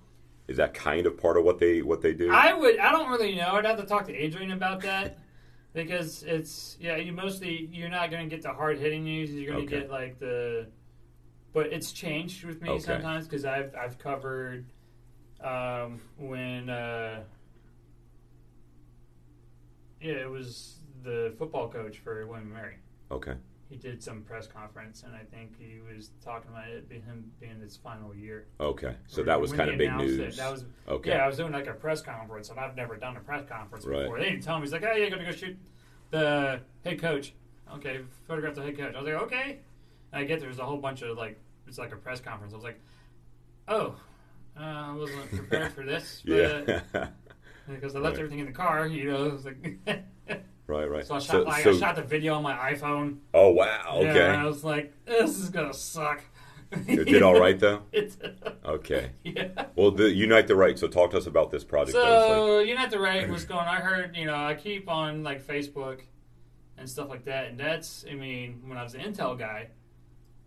[0.49, 2.31] Is that kind of part of what they what they do?
[2.33, 2.79] I would.
[2.79, 3.53] I don't really know.
[3.53, 5.19] I'd have to talk to Adrin about that
[5.73, 6.97] because it's yeah.
[6.97, 9.31] You mostly you're not going to get the hard hitting news.
[9.33, 9.83] You're going to Okay.
[9.85, 10.67] get like the.
[11.53, 12.81] But it's changed with me Okay.
[12.81, 14.65] sometimes because I've I've covered
[15.43, 17.25] um, when uh,
[20.01, 22.77] yeah it was the football coach for William Mary.
[23.11, 23.35] okay.
[23.69, 27.31] He did some press conference and I think he was talking about it being him
[27.41, 28.45] being his final year.
[28.61, 28.95] Okay.
[29.07, 30.19] So that was kind of big news.
[30.19, 31.11] It, that was okay.
[31.11, 33.87] yeah, I was doing like a press conference, and I've never done a press conference
[33.87, 34.03] Right.
[34.03, 34.19] before.
[34.19, 34.65] They didn't tell me.
[34.65, 35.57] He's like, "Oh, you're gonna go shoot
[36.11, 37.33] the head coach."
[37.77, 38.95] Okay, photograph the head coach.
[38.95, 39.59] I was like, "Okay."
[40.13, 42.53] I get there, there's a whole bunch of like, it's like a press conference.
[42.53, 42.81] I was like,
[43.69, 43.95] "Oh,
[44.59, 46.81] uh, I wasn't prepared for this." yeah.
[47.69, 48.25] because I left Right.
[48.25, 48.87] everything in the car.
[48.87, 49.79] You know, it was like,
[50.67, 50.91] right.
[50.91, 51.07] Right.
[51.07, 53.19] so I shot So- like so- I shot the video on my iPhone.
[53.35, 54.01] oh wow.
[54.03, 56.23] Yeah, and I was like, "This is gonna suck."
[56.89, 57.83] it did all right though.
[57.93, 58.17] It,
[58.65, 59.11] Okay.
[59.25, 59.67] yeah.
[59.77, 60.79] Well, the Unite the Right.
[60.79, 61.97] So talk to us about this project.
[61.97, 63.67] was like- So you the right was going.
[63.67, 66.01] I heard, you know, I keep on like Facebook
[66.79, 68.05] and stuff like that, and that's.
[68.11, 69.69] I mean, when I was an Intel guy,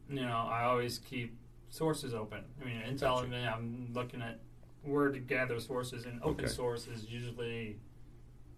[0.09, 1.35] you know, I always keep
[1.69, 2.43] sources open.
[2.61, 3.29] I mean, Intel.
[3.29, 3.53] Gotcha.
[3.55, 4.39] I'm looking at
[4.83, 6.53] where to gather sources, and open Okay.
[6.53, 7.77] source is usually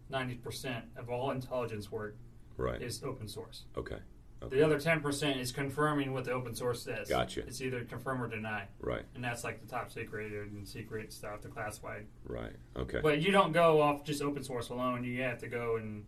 [0.09, 2.15] ninety percent of all intelligence work
[2.57, 2.81] right.
[2.81, 3.65] is open source.
[3.77, 3.97] Okay.
[4.49, 7.09] The other ten percent is confirming what the open source says.
[7.09, 7.39] Gotcha.
[7.47, 9.03] It's either confirm or deny, Right.
[9.15, 12.53] and that's like the top secret and secret stuff, the classified Right.
[12.75, 12.99] Okay.
[13.01, 15.03] but you don't go off just open source alone.
[15.03, 16.05] You have to go and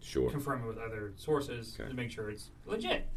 [0.00, 0.30] Sure.
[0.30, 1.88] confirm it with other sources Okay.
[1.88, 3.08] to make sure it's legit.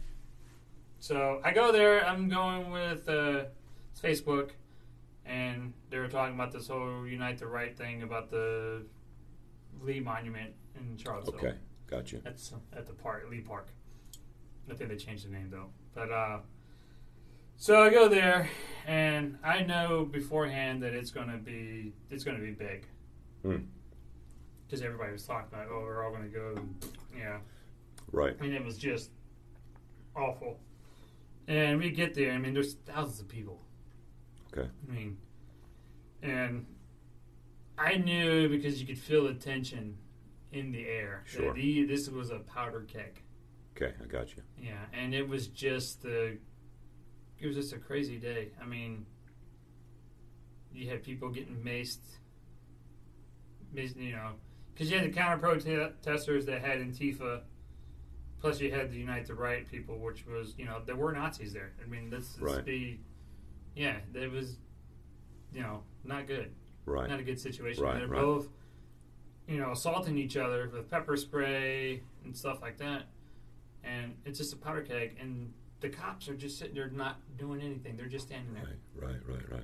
[1.00, 2.06] So I go there.
[2.06, 3.46] I'm going with uh,
[4.02, 4.52] Facebook,
[5.26, 8.84] and they were talking about this whole Unite the Right thing about the
[9.82, 11.36] Lee Monument in Charlottesville.
[11.40, 11.56] Okay.
[11.88, 12.18] Gotcha.
[12.18, 13.70] That's at the park, Lee Park.
[14.70, 15.70] I think they changed the name though.
[15.96, 16.40] But uh,
[17.58, 18.48] so I go there,
[18.86, 22.86] and I know beforehand that it's gonna be it's gonna be big.
[23.42, 26.56] Because everybody was talking about, oh, we're all gonna go.
[27.18, 27.38] Yeah,
[28.12, 28.36] Right.
[28.40, 29.10] I mean it was just
[30.16, 30.60] awful.
[31.50, 32.32] And we get there.
[32.32, 33.60] I mean, there's thousands of people.
[34.54, 34.70] Okay.
[34.88, 35.18] I mean,
[36.22, 36.66] and
[37.76, 39.98] I knew because you could feel the tension
[40.52, 41.24] in the air.
[41.26, 41.54] Uh, sure.
[41.54, 43.24] the- this was a powder keg.
[43.76, 43.94] Okay.
[44.02, 44.44] I got you.
[44.62, 46.38] Yeah, and it was just the.
[47.40, 48.50] It was just a crazy day.
[48.62, 49.06] I mean,
[50.72, 52.00] you had people getting maced.
[53.74, 54.34] maced you know,
[54.74, 57.42] because you had the counter protesters that had Antifa,
[58.40, 61.54] plus you had the Unite the Right people, which was you know there were Nazis
[61.54, 61.72] there.
[61.84, 62.66] I mean, let's, let's Right.
[62.66, 63.00] be,
[63.76, 64.58] yeah, it was,
[65.54, 66.52] you know, not good
[66.86, 67.10] Right.
[67.10, 67.84] not a good situation.
[67.84, 68.22] Right, They're right.
[68.22, 68.48] both,
[69.48, 73.04] you know, assaulting each other with pepper spray and stuff like that.
[73.84, 77.62] And it's just a powder keg, and the cops are just sitting there not doing
[77.62, 77.96] anything.
[77.96, 78.76] They're just standing there.
[78.96, 79.10] Right.
[79.10, 79.22] Right.
[79.28, 79.52] Right.
[79.52, 79.64] Right.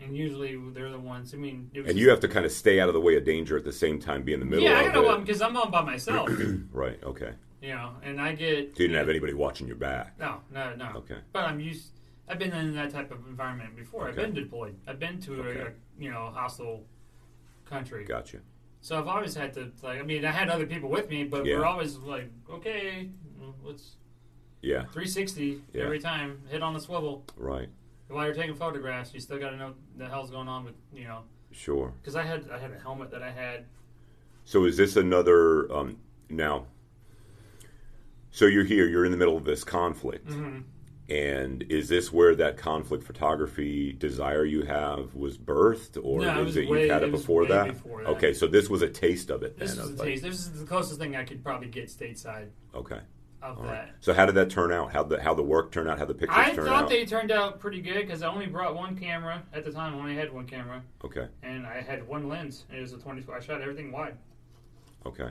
[0.00, 1.34] And usually they're the ones.
[1.34, 3.16] I mean, it was And you have to kind of stay out of the way
[3.16, 5.56] of danger at the same time, be in the middle yeah, I gotta because I'm
[5.56, 6.28] on by myself,
[6.72, 7.02] right.
[7.02, 7.32] Okay.
[7.60, 8.76] You know, and I get.
[8.76, 10.18] So you didn't have anybody watching your back.
[10.18, 10.92] No, no, no.
[10.96, 11.18] Okay.
[11.32, 11.92] But I'm used.
[12.28, 14.02] I've been in that type of environment before.
[14.08, 14.10] Okay.
[14.10, 14.76] I've been deployed.
[14.86, 15.60] I've been to Okay.
[15.60, 16.84] a, a you know hostile
[17.64, 18.04] country.
[18.04, 18.38] Gotcha.
[18.80, 19.98] So I've always had to like.
[19.98, 21.58] I mean, I had other people with me, but Yeah.
[21.58, 23.08] we're always like, okay,
[23.64, 23.96] let's
[24.62, 24.82] Yeah.
[24.92, 25.84] 360 Yeah.
[25.84, 27.24] every time, hit on the swivel.
[27.36, 27.68] Right.
[28.08, 30.74] while you're taking photographs, you still got to know what the hell's going on with
[30.94, 31.24] you know.
[31.50, 31.92] Sure.
[32.00, 33.66] Because I had I had a helmet that I had.
[34.44, 35.98] So is this another um,
[36.30, 36.66] now?
[38.30, 38.86] So you're here.
[38.86, 40.60] You're in the middle of this conflict, Mm-hmm.
[41.12, 46.38] and is this where that conflict photography desire you have was birthed, or No, it
[46.40, 47.68] is was it way- you've had it it before that?
[47.68, 48.10] before that.
[48.10, 49.58] Okay, so this was a taste of it.
[49.58, 50.22] This then, is of the like- taste.
[50.22, 53.00] This is the closest thing I could probably get stateside Okay.
[53.42, 53.70] of All that.
[53.70, 53.88] right.
[54.00, 54.92] So how did that turn out?
[54.92, 55.98] How the how the work turned out?
[55.98, 56.74] How the pictures I turned out?
[56.74, 59.72] I thought they turned out pretty good because I only brought one camera at the
[59.72, 59.94] time.
[59.94, 61.26] I only had one camera, Okay.
[61.42, 62.66] and I had one lens.
[62.70, 63.36] It was a 24.
[63.36, 64.18] I shot everything wide.
[65.06, 65.30] Okay.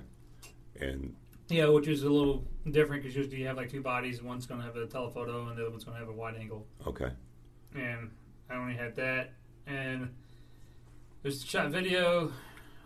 [0.81, 1.13] And
[1.49, 4.21] Yeah, which is a little different because usually you have like two bodies.
[4.21, 6.36] One's going to have a telephoto, and the other one's going to have a wide
[6.36, 6.65] angle.
[6.86, 7.10] okay.
[7.75, 8.12] And
[8.49, 9.33] I only had that,
[9.65, 10.10] and
[11.21, 12.31] there's shot video.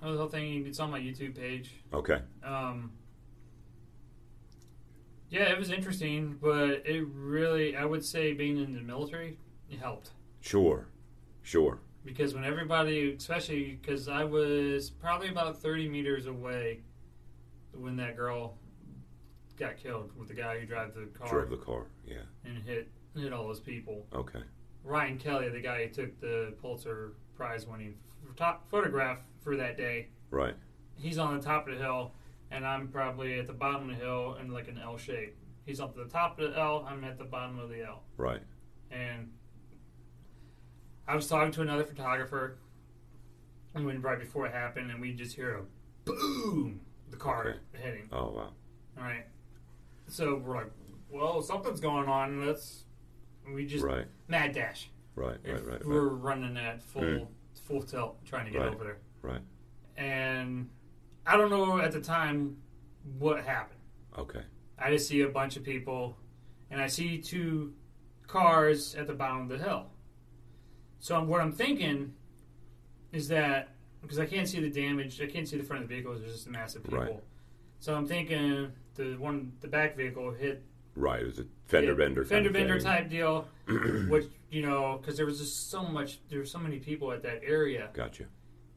[0.01, 0.65] of The whole thing.
[0.67, 1.71] It's on my YouTube page.
[1.93, 2.19] Okay.
[2.43, 2.91] Um,
[5.29, 9.37] yeah, it was interesting, but it really, I would say, being in the military,
[9.69, 10.11] it helped.
[10.41, 10.87] Sure.
[11.43, 11.79] Sure.
[12.03, 16.81] because when everybody, especially because I was probably about 30 meters away
[17.73, 18.57] when that girl
[19.57, 21.85] got killed with the guy who drove the car Drove the car.
[22.05, 22.23] Yeah.
[22.45, 24.05] and hit hit all those people.
[24.13, 24.39] Okay.
[24.83, 27.95] Ryan Kelly, the guy who took the Pulitzer Prize winning
[28.37, 30.55] top photograph for that day, Right.
[30.95, 32.13] he's on the top of the hill,
[32.49, 35.35] and I'm probably at the bottom of the hill in like an L shape.
[35.65, 38.03] He's up at the top of the L, I'm at the bottom of the L.
[38.17, 38.41] Right.
[38.89, 39.31] and
[41.07, 42.57] I was talking to another photographer,
[43.75, 45.63] and when right before it happened, and we just hear a
[46.05, 46.81] boom,
[47.11, 47.83] the car Okay.
[47.83, 48.09] hitting.
[48.11, 48.53] Oh wow.
[48.97, 49.25] All right,
[50.07, 50.71] so we're like,
[51.09, 52.45] well, something's going on.
[52.45, 52.85] Let's
[53.53, 54.07] we just Right.
[54.27, 54.89] mad dash.
[55.15, 55.37] Right.
[55.43, 55.73] If Right.
[55.73, 55.85] Right.
[55.85, 56.23] we're Right.
[56.23, 57.27] running at full Mm.
[57.63, 58.73] full tilt trying to get Right.
[58.73, 59.41] over there, Right.
[59.97, 60.69] and
[61.25, 62.61] I don't know at the time
[63.19, 63.79] what happened.
[64.17, 64.43] Okay.
[64.77, 66.17] I just see a bunch of people,
[66.69, 67.73] and I see two
[68.27, 69.91] cars at the bottom of the hill.
[70.99, 72.15] So I'm, what I'm thinking
[73.11, 73.70] is that
[74.01, 76.13] because I can't see the damage, I can't see the front of the vehicle.
[76.15, 76.99] There's just a massive people.
[76.99, 77.19] Right.
[77.79, 80.63] So I'm thinking the one, the back vehicle hit
[80.95, 81.21] Right.
[81.21, 82.25] It was a fender yeah, bender.
[82.25, 82.85] fender bender thing.
[82.85, 83.47] type deal.
[84.09, 87.23] which you know, because there was just so much, there were so many people at
[87.23, 87.89] that area.
[87.93, 88.25] Gotcha.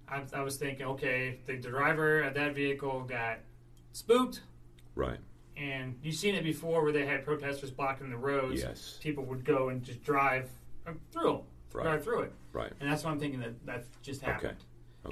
[0.09, 3.39] I, I was thinking, okay, the driver of that vehicle got
[3.93, 4.43] spooked.
[4.95, 5.19] Right.
[5.57, 8.61] And you've seen it before where they had protesters blocking the roads.
[8.63, 8.99] Yes.
[9.03, 10.49] People would go and just drive
[10.87, 11.41] uh, through 'em,
[11.73, 11.83] Right.
[11.85, 12.33] drive through it.
[12.53, 12.73] Right.
[12.81, 14.53] And that's what I'm thinking that that just happened.
[14.53, 14.59] Okay.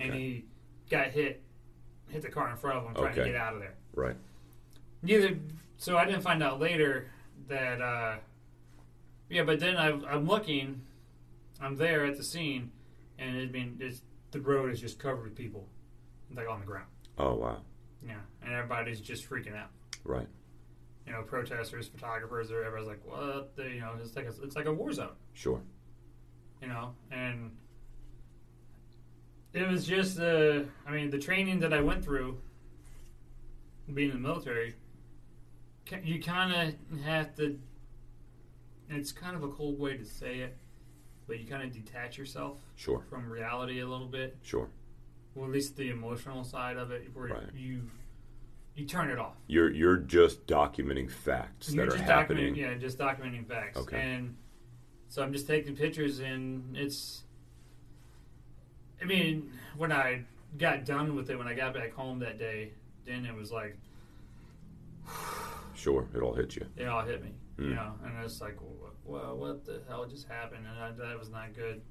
[0.00, 0.44] And he
[0.90, 1.42] got hit,
[2.08, 3.74] hit the car in front of him trying to get out of there.
[3.94, 4.16] Right.
[5.02, 5.38] Neither.
[5.76, 7.10] So I didn't find out later
[7.48, 7.80] that.
[7.80, 8.16] Uh,
[9.28, 10.82] yeah, but then I, I'm looking.
[11.60, 12.70] I'm there at the scene,
[13.18, 15.68] and it mean it's the road is just covered with people,
[16.34, 16.86] like on the ground.
[17.18, 17.58] Oh wow.
[18.06, 19.70] Yeah, and everybody's just freaking out.
[20.04, 20.26] Right.
[21.06, 23.54] you know, protesters, photographers, or everybody's like, what?
[23.56, 25.60] The, you know, it's like a, it's like a war zone, Sure.
[26.60, 27.52] you know, and
[29.54, 32.38] it was just the, I mean, the training that I went through,
[33.92, 34.74] being in the military,
[36.02, 36.52] you kind
[36.90, 37.58] of have to.
[38.88, 40.56] It's kind of a cold way to say it,
[41.26, 43.04] but you kind of detach yourself Sure.
[43.08, 44.36] from reality a little bit.
[44.42, 44.68] Sure.
[45.34, 47.54] Well, at least the emotional side of it, where Right.
[47.54, 47.90] you
[48.74, 49.36] you turn it off.
[49.48, 52.54] You're you're just documenting facts You're that are happening.
[52.54, 53.76] yeah, just documenting facts.
[53.78, 54.00] Okay.
[54.00, 54.36] And
[55.08, 57.24] so I'm just taking pictures, and it's.
[59.02, 60.24] I mean, when I
[60.58, 62.72] got done with it, when I got back home that day,
[63.04, 63.76] then it was like
[65.74, 66.06] Sure.
[66.14, 66.66] It all hit you.
[66.76, 67.74] it all hit me, you Mm.
[67.74, 68.56] know, and it's like,
[69.04, 70.64] well, what the hell just happened?
[70.66, 71.82] And I, that was not good.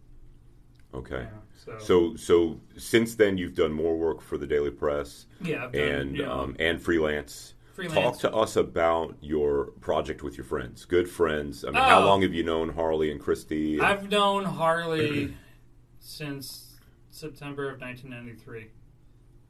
[0.94, 1.24] Okay.
[1.24, 5.68] know, so, So so since then you've done more work for the Daily Press yeah,
[5.72, 7.56] done, and um, and freelance.
[7.74, 7.94] freelance.
[7.96, 11.66] Talk to us about your project with your friends, good friends.
[11.66, 12.06] I mean, how Oh.
[12.06, 13.80] long have you known Harley and Christy?
[13.82, 15.34] I've known Harley
[16.00, 16.71] since
[17.12, 18.68] September of 1993.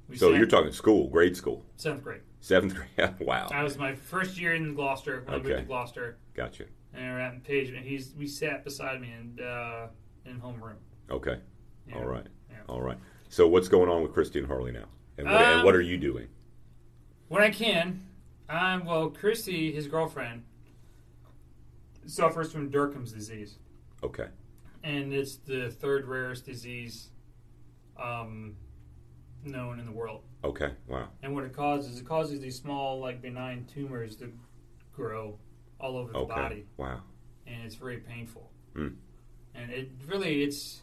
[0.09, 2.21] We so you're talking school, grade school, seventh grade.
[2.41, 3.15] seventh grade.
[3.19, 5.21] wow, That was my first year in Gloucester.
[5.25, 5.61] When I moved Okay.
[5.61, 6.65] to Gloucester, gotcha.
[6.93, 9.87] and we we're at Page, and he's we sat beside me in uh,
[10.25, 10.75] in homeroom.
[11.09, 11.39] Okay,
[11.87, 11.95] Yeah.
[11.95, 12.57] all right, Yeah.
[12.67, 12.97] all right.
[13.29, 14.85] So what's going on with Christy and Harley now,
[15.17, 16.27] and what, and Um, what are you doing?
[17.29, 18.01] When I can,
[18.49, 19.09] I'm well.
[19.09, 20.43] Christy, his girlfriend,
[22.05, 23.59] suffers from Dercum's disease,
[24.03, 24.27] Okay,
[24.83, 27.10] and it's the third rarest disease
[27.97, 28.55] um,
[29.43, 30.23] known in the world.
[30.43, 34.31] okay, wow, And what it causes, it causes these small, like benign tumors to
[34.93, 35.37] grow
[35.79, 36.65] all over the okay, body.
[36.77, 37.01] wow,
[37.47, 38.51] and it's very painful.
[38.75, 38.95] Mm.
[39.55, 40.81] And it really, it's,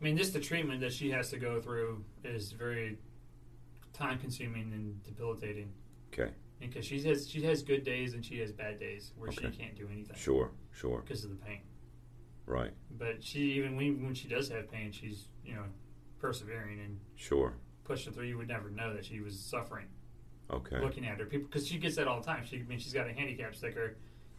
[0.00, 2.98] I mean, just the treatment that she has to go through is very
[3.92, 5.72] time consuming and debilitating.
[6.12, 9.50] okay, Because she has she has good days and she has bad days where Okay.
[9.50, 11.60] she can't do anything sure, sure, because of the pain.
[12.46, 12.72] Right.
[12.98, 15.64] But she even when, when she does have pain, she's you know
[16.18, 17.54] persevering and Sure.
[17.84, 18.26] pushing through.
[18.26, 19.86] You would never know that she was suffering
[20.50, 20.80] Okay.
[20.80, 21.26] looking at her.
[21.26, 22.44] People because she gets that all the time.
[22.44, 23.96] She I mean she's got a handicap sticker,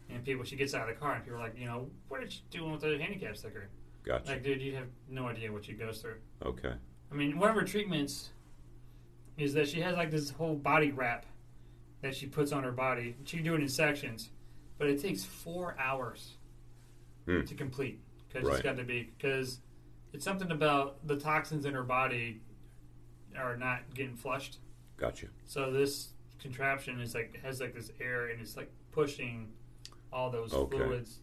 [0.10, 2.24] and people she gets out of the car and people are like, you know, what
[2.24, 3.70] is she doing with the handicap sticker?
[4.04, 4.32] Gotcha.
[4.32, 6.18] Like, dude, you have no idea what she goes through.
[6.44, 6.74] Okay.
[7.12, 8.32] I mean, one of her treatments
[9.38, 11.26] is that she has like this whole body wrap
[12.02, 13.16] that she puts on her body.
[13.26, 14.30] She can do it in sections,
[14.78, 16.38] but it takes four hours
[17.26, 17.42] Hmm.
[17.44, 18.54] to complete because Right.
[18.56, 19.60] it's got to be because
[20.14, 22.42] it's something about the toxins in her body
[23.38, 24.58] are not getting flushed.
[24.98, 25.28] Gotcha.
[25.46, 29.50] So this contraption is like has like this air and it's like pushing
[30.12, 30.78] all those Okay.
[30.78, 31.20] fluids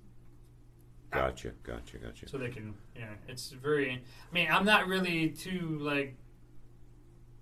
[1.11, 1.53] Gotcha.
[1.63, 1.97] Gotcha.
[1.99, 2.29] Gotcha.
[2.29, 6.15] so they can yeah it's very i mean i'm not really too like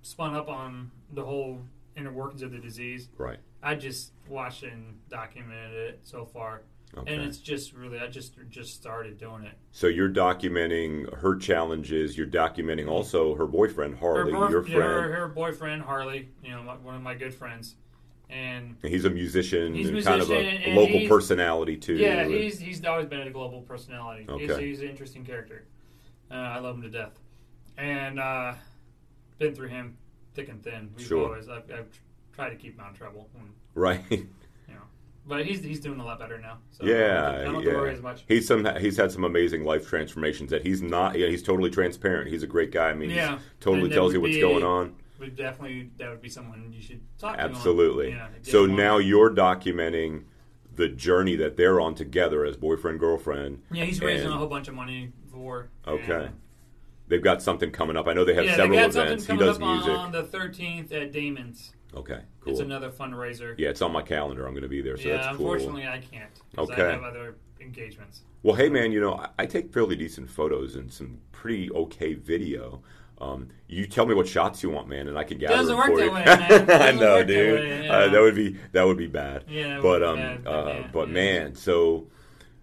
[0.03, 1.61] spun up on the whole
[1.97, 3.39] inner workings of the disease Right.
[3.63, 6.63] i just watched and documented it so far
[6.97, 7.15] Okay.
[7.15, 12.17] and it's just really i just just started doing it so you're documenting her challenges.
[12.17, 14.77] You're documenting also her boyfriend Harley, her, your friend.
[14.83, 17.75] her, her boyfriend harley you know my, one of my good friends
[18.31, 21.77] and He's a musician He's a and kind of a, musician, a and local personality
[21.77, 21.95] too.
[21.97, 24.67] yeah and- he's he's always been a global personality he's, Okay.
[24.69, 25.67] he's an interesting character
[26.31, 27.19] uh, i love him to death
[27.77, 28.55] and uh
[29.39, 29.97] been through him
[30.35, 31.27] thick and thin we've Sure.
[31.27, 32.01] always i've, I've
[32.33, 33.29] tried to keep him out of trouble
[33.75, 34.03] right.
[35.27, 37.75] but he's he's doing a lot better now so yeah, i don't, I don't have
[37.75, 37.97] worry yeah.
[37.97, 38.65] as much He's some.
[38.81, 40.51] He's had some amazing life transformations.
[40.51, 41.19] That he's not.
[41.19, 42.31] Yeah, he's totally transparent.
[42.31, 42.91] He's a great guy.
[42.91, 43.39] I mean, he Yeah.
[43.61, 44.95] totally tells you what's be- going on.
[45.19, 48.11] but definitely that would be someone you should talk to Absolutely.
[48.11, 50.25] yeah, so now you're documenting
[50.75, 53.63] the journey that they're on together as boyfriend girlfriend.
[53.73, 56.29] yeah he's raising and- a whole bunch of money for Okay.
[57.07, 58.09] They've got something coming up.
[58.09, 59.27] I know they have yeah, several they events.
[59.27, 59.91] He does music.
[59.91, 61.73] on the 13th at Damon's.
[61.97, 62.53] Okay, cool.
[62.53, 63.55] It's another fundraiser.
[63.59, 64.47] yeah, it's on my calendar.
[64.47, 65.53] I'm going to be there, so yeah, that's cool.
[65.53, 66.83] unfortunately, I can't Okay.
[66.83, 68.23] I have other engagements.
[68.43, 72.15] Well, hey man, you know I, I take fairly decent photos and some pretty okay
[72.15, 72.83] video.
[73.19, 75.77] Um, you tell me what shots you want, man, and I can gather Doesn't them
[75.79, 76.13] work for that you.
[76.13, 76.53] way, man.
[76.53, 77.61] I Doesn't know, work that dude.
[77.61, 79.45] way, uh, that would be that would be bad.
[79.49, 81.15] Yeah, it but would be um, bad, but uh, yeah, but yeah.
[81.15, 82.09] man, so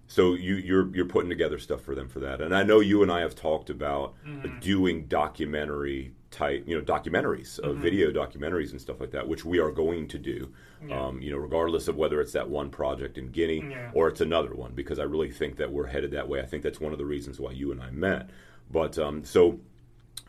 [0.08, 3.02] so you you're you're putting together stuff for them for that, and I know you
[3.02, 4.60] and I have talked about Mm-hmm.
[4.60, 7.82] doing documentary type, you know, documentaries, uh, Mm-hmm.
[7.82, 10.52] video documentaries and stuff like that, which we are going to do.
[10.88, 11.00] Yeah.
[11.08, 13.91] Um, you know, regardless of whether it's that one project in Guinea Yeah.
[13.94, 16.39] or it's another one, because I really think that we're headed that way.
[16.39, 18.30] I think that's one of the reasons why you and I met.
[18.72, 19.60] But um, so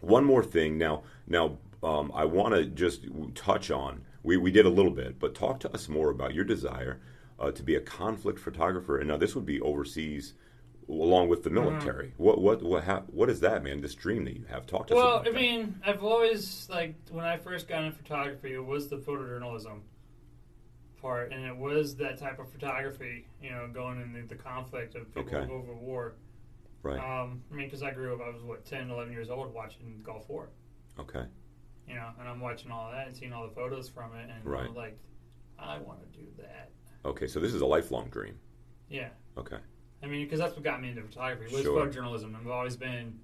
[0.01, 1.05] one more thing now.
[1.29, 4.03] Now um, I want to just touch on.
[4.25, 7.01] We we did a little bit, but talk to us more about your desire
[7.39, 8.99] uh, to be a conflict photographer.
[8.99, 10.35] And now this would be overseas,
[10.89, 11.65] along with the Mm-hmm.
[11.69, 12.15] military.
[12.17, 13.81] What what what ha- what is that, man?
[13.81, 14.67] This dream that you have.
[14.67, 14.97] Talk to us.
[14.97, 15.41] Well, about I that.
[15.41, 19.81] mean, I've always like when I first got into photography, it was the photojournalism
[21.01, 23.27] part, and it was that type of photography.
[23.43, 25.53] You know, going into the conflict of people Okay.
[25.53, 26.15] over war.
[26.83, 26.99] right?
[26.99, 30.01] Um, I mean, because I grew up, I was what 10, 11 years old watching
[30.03, 30.49] Gulf War.
[30.99, 31.25] okay,
[31.89, 34.45] You know, and I'm watching all that and seeing all the photos from it, and
[34.45, 34.67] Right.
[34.67, 34.99] I'm like,
[35.59, 36.71] I want to do that.
[37.05, 37.27] okay.
[37.29, 38.37] So this is a lifelong dream.
[38.89, 39.11] Yeah.
[39.39, 39.59] Okay,
[40.03, 41.87] I mean, because that's what got me into photography was Sure.
[41.87, 42.35] photojournalism.
[42.35, 43.19] I've always been,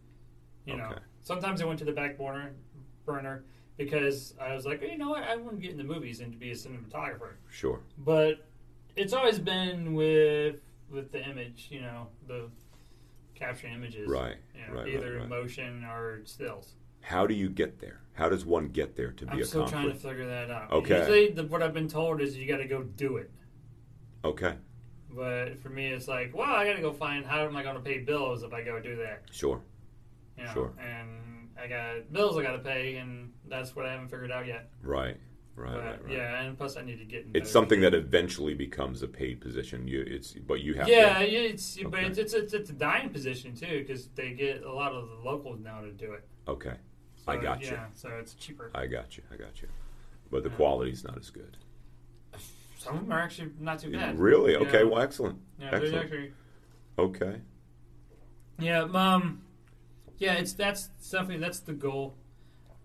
[0.65, 1.01] you know, Okay.
[1.21, 2.55] sometimes I went to the back burner,
[3.05, 3.45] burner
[3.77, 6.33] because I was like, you know what, I want to get in the movies and
[6.33, 7.33] to be a cinematographer.
[7.51, 7.81] sure.
[7.99, 8.47] But
[8.97, 10.57] it's always been with
[10.91, 12.49] with the image, you know, the
[13.35, 15.29] capturing images, Right, You know, right, right, either right.
[15.29, 16.75] motion or stills.
[17.03, 18.01] How do you get there?
[18.15, 19.83] How does one get there to be I'm a still conflict?
[19.85, 20.73] trying to figure that out.
[20.73, 20.99] Okay.
[20.99, 23.31] Usually, the, what I've been told is you got to go do it.
[24.25, 24.57] Okay,
[25.11, 27.77] But for me, it's like, well, I got to go find how am I going
[27.77, 29.23] to pay bills if I go do that.
[29.31, 29.61] sure.
[30.37, 30.73] You know, Sure.
[30.81, 34.47] And I got bills I got to pay, and that's what I haven't figured out
[34.47, 34.71] yet.
[34.83, 35.17] Right,
[35.57, 36.13] right, but right, right.
[36.13, 37.27] yeah, and plus I need to get.
[37.35, 39.89] It's something that eventually becomes a paid position.
[39.89, 41.29] You, it's but you have Yeah, to.
[41.29, 42.07] yeah, it's but Okay.
[42.07, 45.17] it's, it's it's it's a dying position too because they get a lot of the
[45.29, 46.25] locals now to do it.
[46.47, 46.75] Okay,
[47.17, 47.73] So, I got you.
[47.73, 48.71] Yeah, so it's cheaper.
[48.75, 49.25] I got you.
[49.33, 49.67] I got you.
[50.31, 50.57] But the Yeah.
[50.57, 51.57] quality's not as good.
[52.79, 54.19] Some of them are actually not too bad.
[54.19, 54.55] Really?
[54.55, 54.85] Okay.
[54.85, 55.39] Well, excellent.
[55.59, 56.05] Yeah, there's excellent.
[56.05, 56.33] actually.
[56.99, 57.41] Okay.
[58.61, 59.43] Yeah, um,
[60.19, 62.15] yeah, it's that's definitely that's the goal.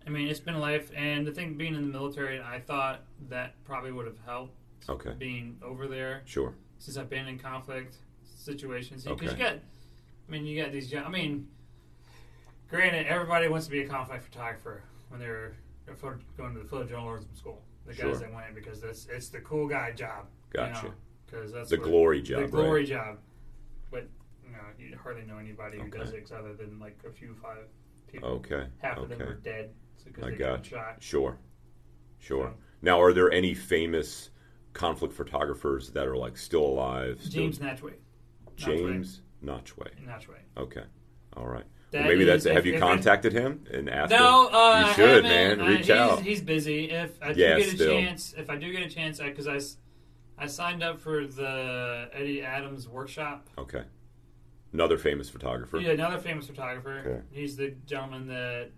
[0.06, 3.54] I mean, it's been life, and the thing being in the military, I thought that
[3.64, 4.54] probably would have helped
[4.88, 5.14] Okay.
[5.18, 6.54] being over there Sure.
[6.78, 9.04] since I've been in conflict situations.
[9.04, 9.38] Because Okay.
[9.38, 10.92] you got, I mean, you got these.
[10.94, 11.48] I mean,
[12.68, 15.54] granted, everybody wants to be a conflict photographer when they're,
[15.86, 15.94] they're
[16.36, 17.62] going to the photojournalism school.
[17.86, 18.10] The Sure.
[18.12, 20.26] guys that went in because it's it's the cool guy job.
[20.50, 20.94] Gotcha.
[21.26, 22.42] Because that's The glory job.
[22.42, 22.88] the glory right?
[22.88, 23.18] job.
[23.90, 24.08] But
[24.44, 27.66] you know, you hardly know anybody who does it other than like a few five
[28.06, 28.28] people.
[28.28, 28.66] Okay.
[28.78, 29.30] Half of them okay.
[29.30, 29.74] are dead
[30.04, 30.96] because I they got got shot.
[31.02, 31.38] Sure.
[32.18, 32.48] Sure.
[32.48, 34.30] So- Now, are there any famous
[34.72, 37.18] conflict photographers that are like still alive?
[37.20, 37.94] Still- James Nachtwey.
[38.56, 39.90] James Nachtwey.
[40.06, 40.38] Nachtwey.
[40.56, 40.84] Okay.
[41.36, 41.64] All right.
[41.94, 42.44] That maybe that's.
[42.44, 44.54] Have you contacted him and asked No, him?
[44.54, 45.60] uh, I you should, man.
[45.60, 46.20] Uh, Reach he's, out.
[46.22, 46.90] He's busy.
[46.90, 47.92] If I do Yeah, get a still.
[47.92, 49.78] chance, if I do get a chance, because I because
[50.36, 53.48] I, I signed up for the Eddie Adams workshop.
[53.56, 53.84] Okay.
[54.72, 55.78] Another famous photographer.
[55.78, 56.98] Yeah, another famous photographer.
[57.06, 57.20] Okay.
[57.30, 58.70] He's the gentleman that.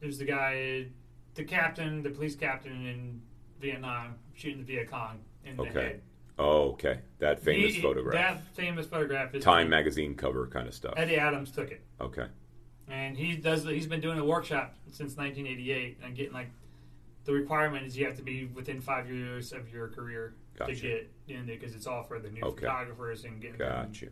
[0.00, 0.86] There's the guy,
[1.34, 3.20] the captain, the police captain in
[3.60, 5.72] Vietnam shooting the Viet Cong in the Okay.
[5.82, 6.02] head.
[6.38, 7.00] Oh, okay.
[7.18, 8.14] That famous He- photograph.
[8.14, 10.94] That famous photograph is Time magazine cover kind of stuff.
[10.96, 11.82] Eddie Adams took it.
[12.00, 12.26] Okay.
[12.90, 13.64] and he does.
[13.64, 16.48] He's been doing a workshop since 1988, and getting like
[17.24, 20.74] the requirement is you have to be within five years of your career Gotcha.
[20.74, 22.60] to get in there because it's all for the new Okay.
[22.64, 24.06] photographers and getting them Gotcha.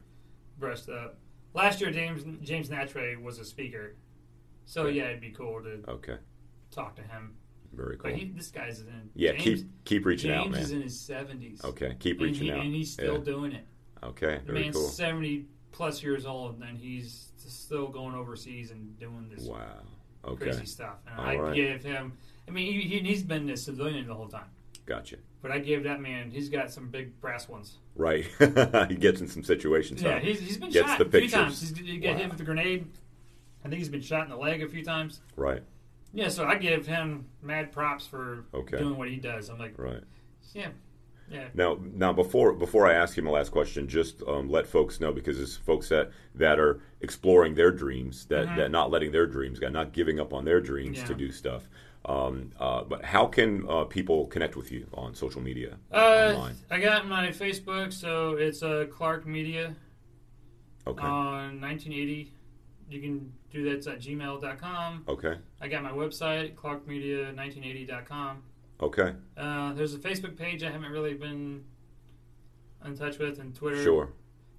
[0.58, 1.16] breast up.
[1.54, 3.94] Last year, James James Natray was a speaker,
[4.66, 6.18] so yeah, it'd be cool to Okay.
[6.70, 7.34] talk to him.
[7.76, 8.10] Very cool.
[8.10, 9.10] But he, this guy's in.
[9.14, 10.60] yeah, James, keep keep reaching James out, man.
[10.62, 11.64] is in his 70s.
[11.64, 12.60] okay, keep reaching he, out.
[12.60, 13.24] and he's still Yeah.
[13.24, 13.64] doing it.
[14.02, 14.88] Okay, The very man's cool.
[14.88, 19.58] 70 plus years old, and he's still going overseas and doing this Wow.
[20.24, 20.96] Okay, crazy stuff.
[21.08, 21.54] And All I right.
[21.54, 22.12] give him.
[22.48, 24.46] I mean, he, he, he's been a civilian the whole time,
[24.86, 25.16] gotcha.
[25.42, 26.30] but I give that man.
[26.30, 27.78] He's got some big brass ones.
[27.94, 28.24] Right,
[28.88, 30.02] he gets in some situations.
[30.02, 30.18] Yeah, huh?
[30.20, 31.60] he's, he's been Gets shot the a few times.
[31.60, 32.86] He's, he got hit with a grenade.
[33.64, 35.20] I think he's been shot in the leg a few times.
[35.36, 35.62] Right,
[36.16, 38.78] Yeah, so I give him mad props for Okay.
[38.78, 39.50] doing what he does.
[39.50, 40.02] I'm like, right.
[40.54, 40.68] yeah,
[41.30, 41.48] yeah.
[41.52, 45.12] Now, now before before I ask you my last question, just um, let folks know
[45.12, 49.58] because it's folks that that are exploring their dreams, that that not letting their dreams
[49.58, 51.10] go, not giving up on their dreams Mm-hmm.
[51.10, 51.16] Yeah.
[51.18, 51.68] to do stuff.
[52.06, 56.56] Um, uh, but how can uh, people connect with you on social media Uh, online?
[56.70, 59.74] I got my Facebook, so it's uh, Clark Media
[60.86, 62.32] Okay, on 1980.
[62.88, 65.04] You can do that at gmail.com.
[65.08, 68.42] okay, I got my website, clarkmedia1980.com.
[68.80, 71.64] okay, Uh, there's a Facebook page I haven't really been
[72.84, 73.82] in touch with, and Twitter.
[73.82, 74.12] sure,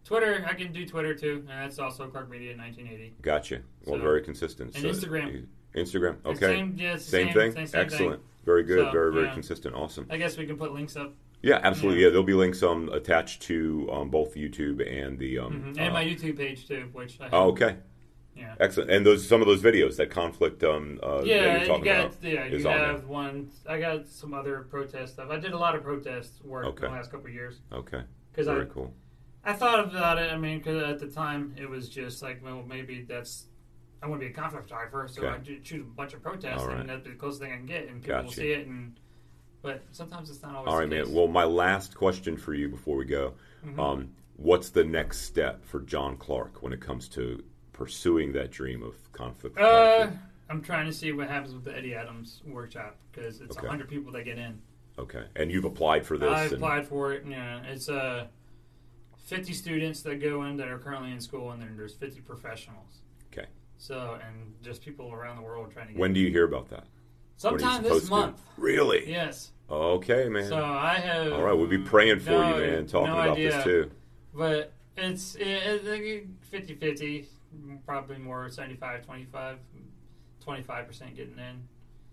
[0.03, 3.13] Twitter, I can do Twitter too, and that's also Clark Media 1980.
[3.21, 3.61] gotcha.
[3.85, 4.75] Well, So- very consistent.
[4.75, 5.45] and Instagram.
[5.75, 8.29] Instagram, okay, Same, yeah, same, same, thing, Same, same excellent, Thing.
[8.45, 9.33] very good, So, very very yeah.
[9.33, 10.07] consistent, awesome.
[10.09, 11.13] I guess we can put links up.
[11.43, 11.99] Yeah, absolutely.
[12.01, 12.07] Yeah.
[12.07, 15.77] Yeah, there'll be links um, attached to um, both YouTube and the um, Mhm.
[15.77, 17.33] uh, And my YouTube page too, which I have.
[17.35, 17.77] oh, okay.
[18.37, 18.55] Yeah.
[18.59, 18.91] Excellent.
[18.91, 21.35] And those some of those videos that conflict um uh, that Yeah,
[21.65, 23.49] you're you got about yeah, you on have one.
[23.67, 25.29] I got some other protest stuff.
[25.29, 26.85] I did a lot of protest work Okay.
[26.87, 27.61] the last couple of years.
[27.73, 28.01] Okay.
[28.31, 28.93] because I Very cool.
[29.43, 30.31] I thought about it.
[30.31, 33.45] I mean, because at the time it was just like, well, maybe that's
[34.01, 35.51] I want to be a conflict photographer, so Okay.
[35.53, 36.79] I shoot a bunch of protests, right.
[36.79, 38.67] and that's the closest thing I can get, and people will see it.
[38.67, 38.99] And
[39.63, 40.71] but sometimes it's not always.
[40.71, 41.11] All right, man.
[41.11, 43.33] Well, my last question for you before we go.
[43.65, 43.79] Mm-hmm.
[43.79, 47.43] Um, what's the next step for John Clark when it comes to
[47.77, 49.57] pursuing that dream of conflict?
[49.59, 50.07] Uh.
[50.49, 53.67] I'm trying to see what happens with the Eddie Adams workshop because it's Okay.
[53.67, 54.61] 100 people that get in.
[54.97, 55.25] okay.
[55.35, 56.29] And you've applied for this.
[56.29, 57.25] I applied for it.
[57.27, 58.27] Yeah, it's uh,
[59.25, 63.01] 50 students that go in that are currently in school, and then there's 50 professionals.
[63.33, 63.47] Okay.
[63.77, 65.99] So, and just people around the world trying to get.
[65.99, 66.85] When do you hear about that?
[67.35, 68.09] Sometime this to?
[68.09, 68.41] month.
[68.55, 69.09] Really?
[69.11, 69.51] Yes.
[69.69, 70.47] Okay, man.
[70.47, 71.33] So I have.
[71.33, 72.87] All right, we'll be praying for no- you, man.
[72.87, 73.51] Talking no about idea.
[73.51, 73.91] this too.
[74.33, 77.25] But it's it, it, 50-50,
[77.85, 79.57] probably more 75 25
[80.45, 81.63] 25% getting in.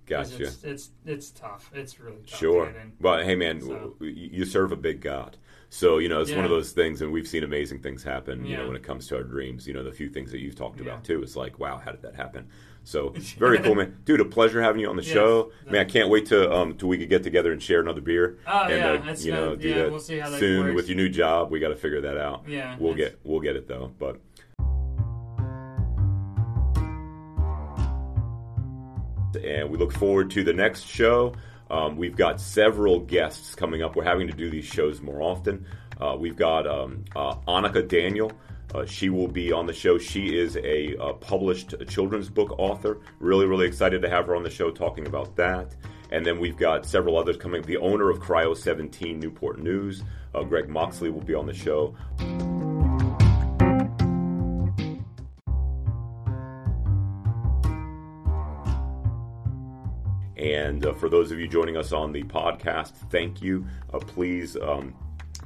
[0.07, 0.43] Gotcha.
[0.43, 1.71] It's, it's it's tough.
[1.75, 2.39] It's really tough.
[2.39, 2.67] Sure.
[2.67, 2.75] To.
[3.01, 5.39] But hey, man, So- you serve a big God.
[5.71, 8.57] So, you know, it's one of those things, and we've seen amazing things happen, you
[8.57, 9.67] know, when it comes to our dreams.
[9.67, 10.87] You know, the few things that you've talked Yeah.
[10.87, 11.21] about, too.
[11.21, 12.47] It's like, wow, how did that happen?
[12.85, 13.97] So, very cool, man.
[14.05, 15.13] Dude, a pleasure having you on the Yes.
[15.13, 15.51] show.
[15.69, 18.39] Man, I can't wait to um till we could get together and share another beer.
[18.47, 19.61] Oh, and, yeah, uh, that's you know, good.
[19.63, 20.77] do Yeah, that we'll see how that soon works.
[20.77, 21.51] with your new job.
[21.51, 22.45] We got to figure that out.
[22.47, 23.91] Yeah, We'll get we'll get it, though.
[23.99, 24.21] But
[29.37, 31.35] and we look forward to the next show.
[31.71, 33.97] Um, we've got several guests coming up.
[33.97, 35.67] We're having to do these shows more often.
[36.01, 38.33] Uh, we've got um, uh, Annika Daniel.
[38.75, 39.99] Uh, she will be on the show.
[39.99, 42.99] She is a uh, published children's book author.
[43.21, 45.75] Really, really excited to have her on the show talking about that.
[46.11, 47.63] And then we've got several others coming.
[47.63, 50.03] The owner of Cryo 17 Newport News,
[50.35, 51.95] uh, Greg Moxley, will be on the show.
[60.45, 63.67] And uh, for those of you joining us on the podcast, thank you.
[63.95, 64.95] Uh, please um,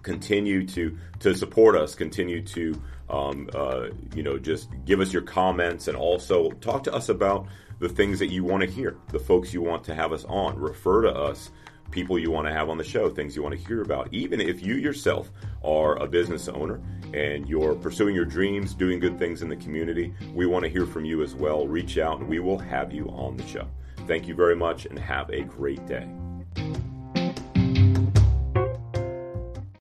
[0.03, 1.95] continue to to support us.
[1.95, 6.93] Continue to um, uh, you know just give us your comments and also talk to
[6.93, 7.47] us about
[7.79, 10.59] the things that you want to hear, the folks you want to have us on.
[10.59, 11.53] Refer to us.
[11.93, 14.13] People you want to have on the show, things you want to hear about.
[14.13, 15.31] Even if you yourself
[15.65, 16.83] are a business owner
[17.15, 20.85] and you're pursuing your dreams, doing good things in the community, we want to hear
[20.85, 21.67] from you as well.
[21.69, 23.67] Reach out and we will have you on the show.
[24.09, 26.09] Thank you very much and have a great day.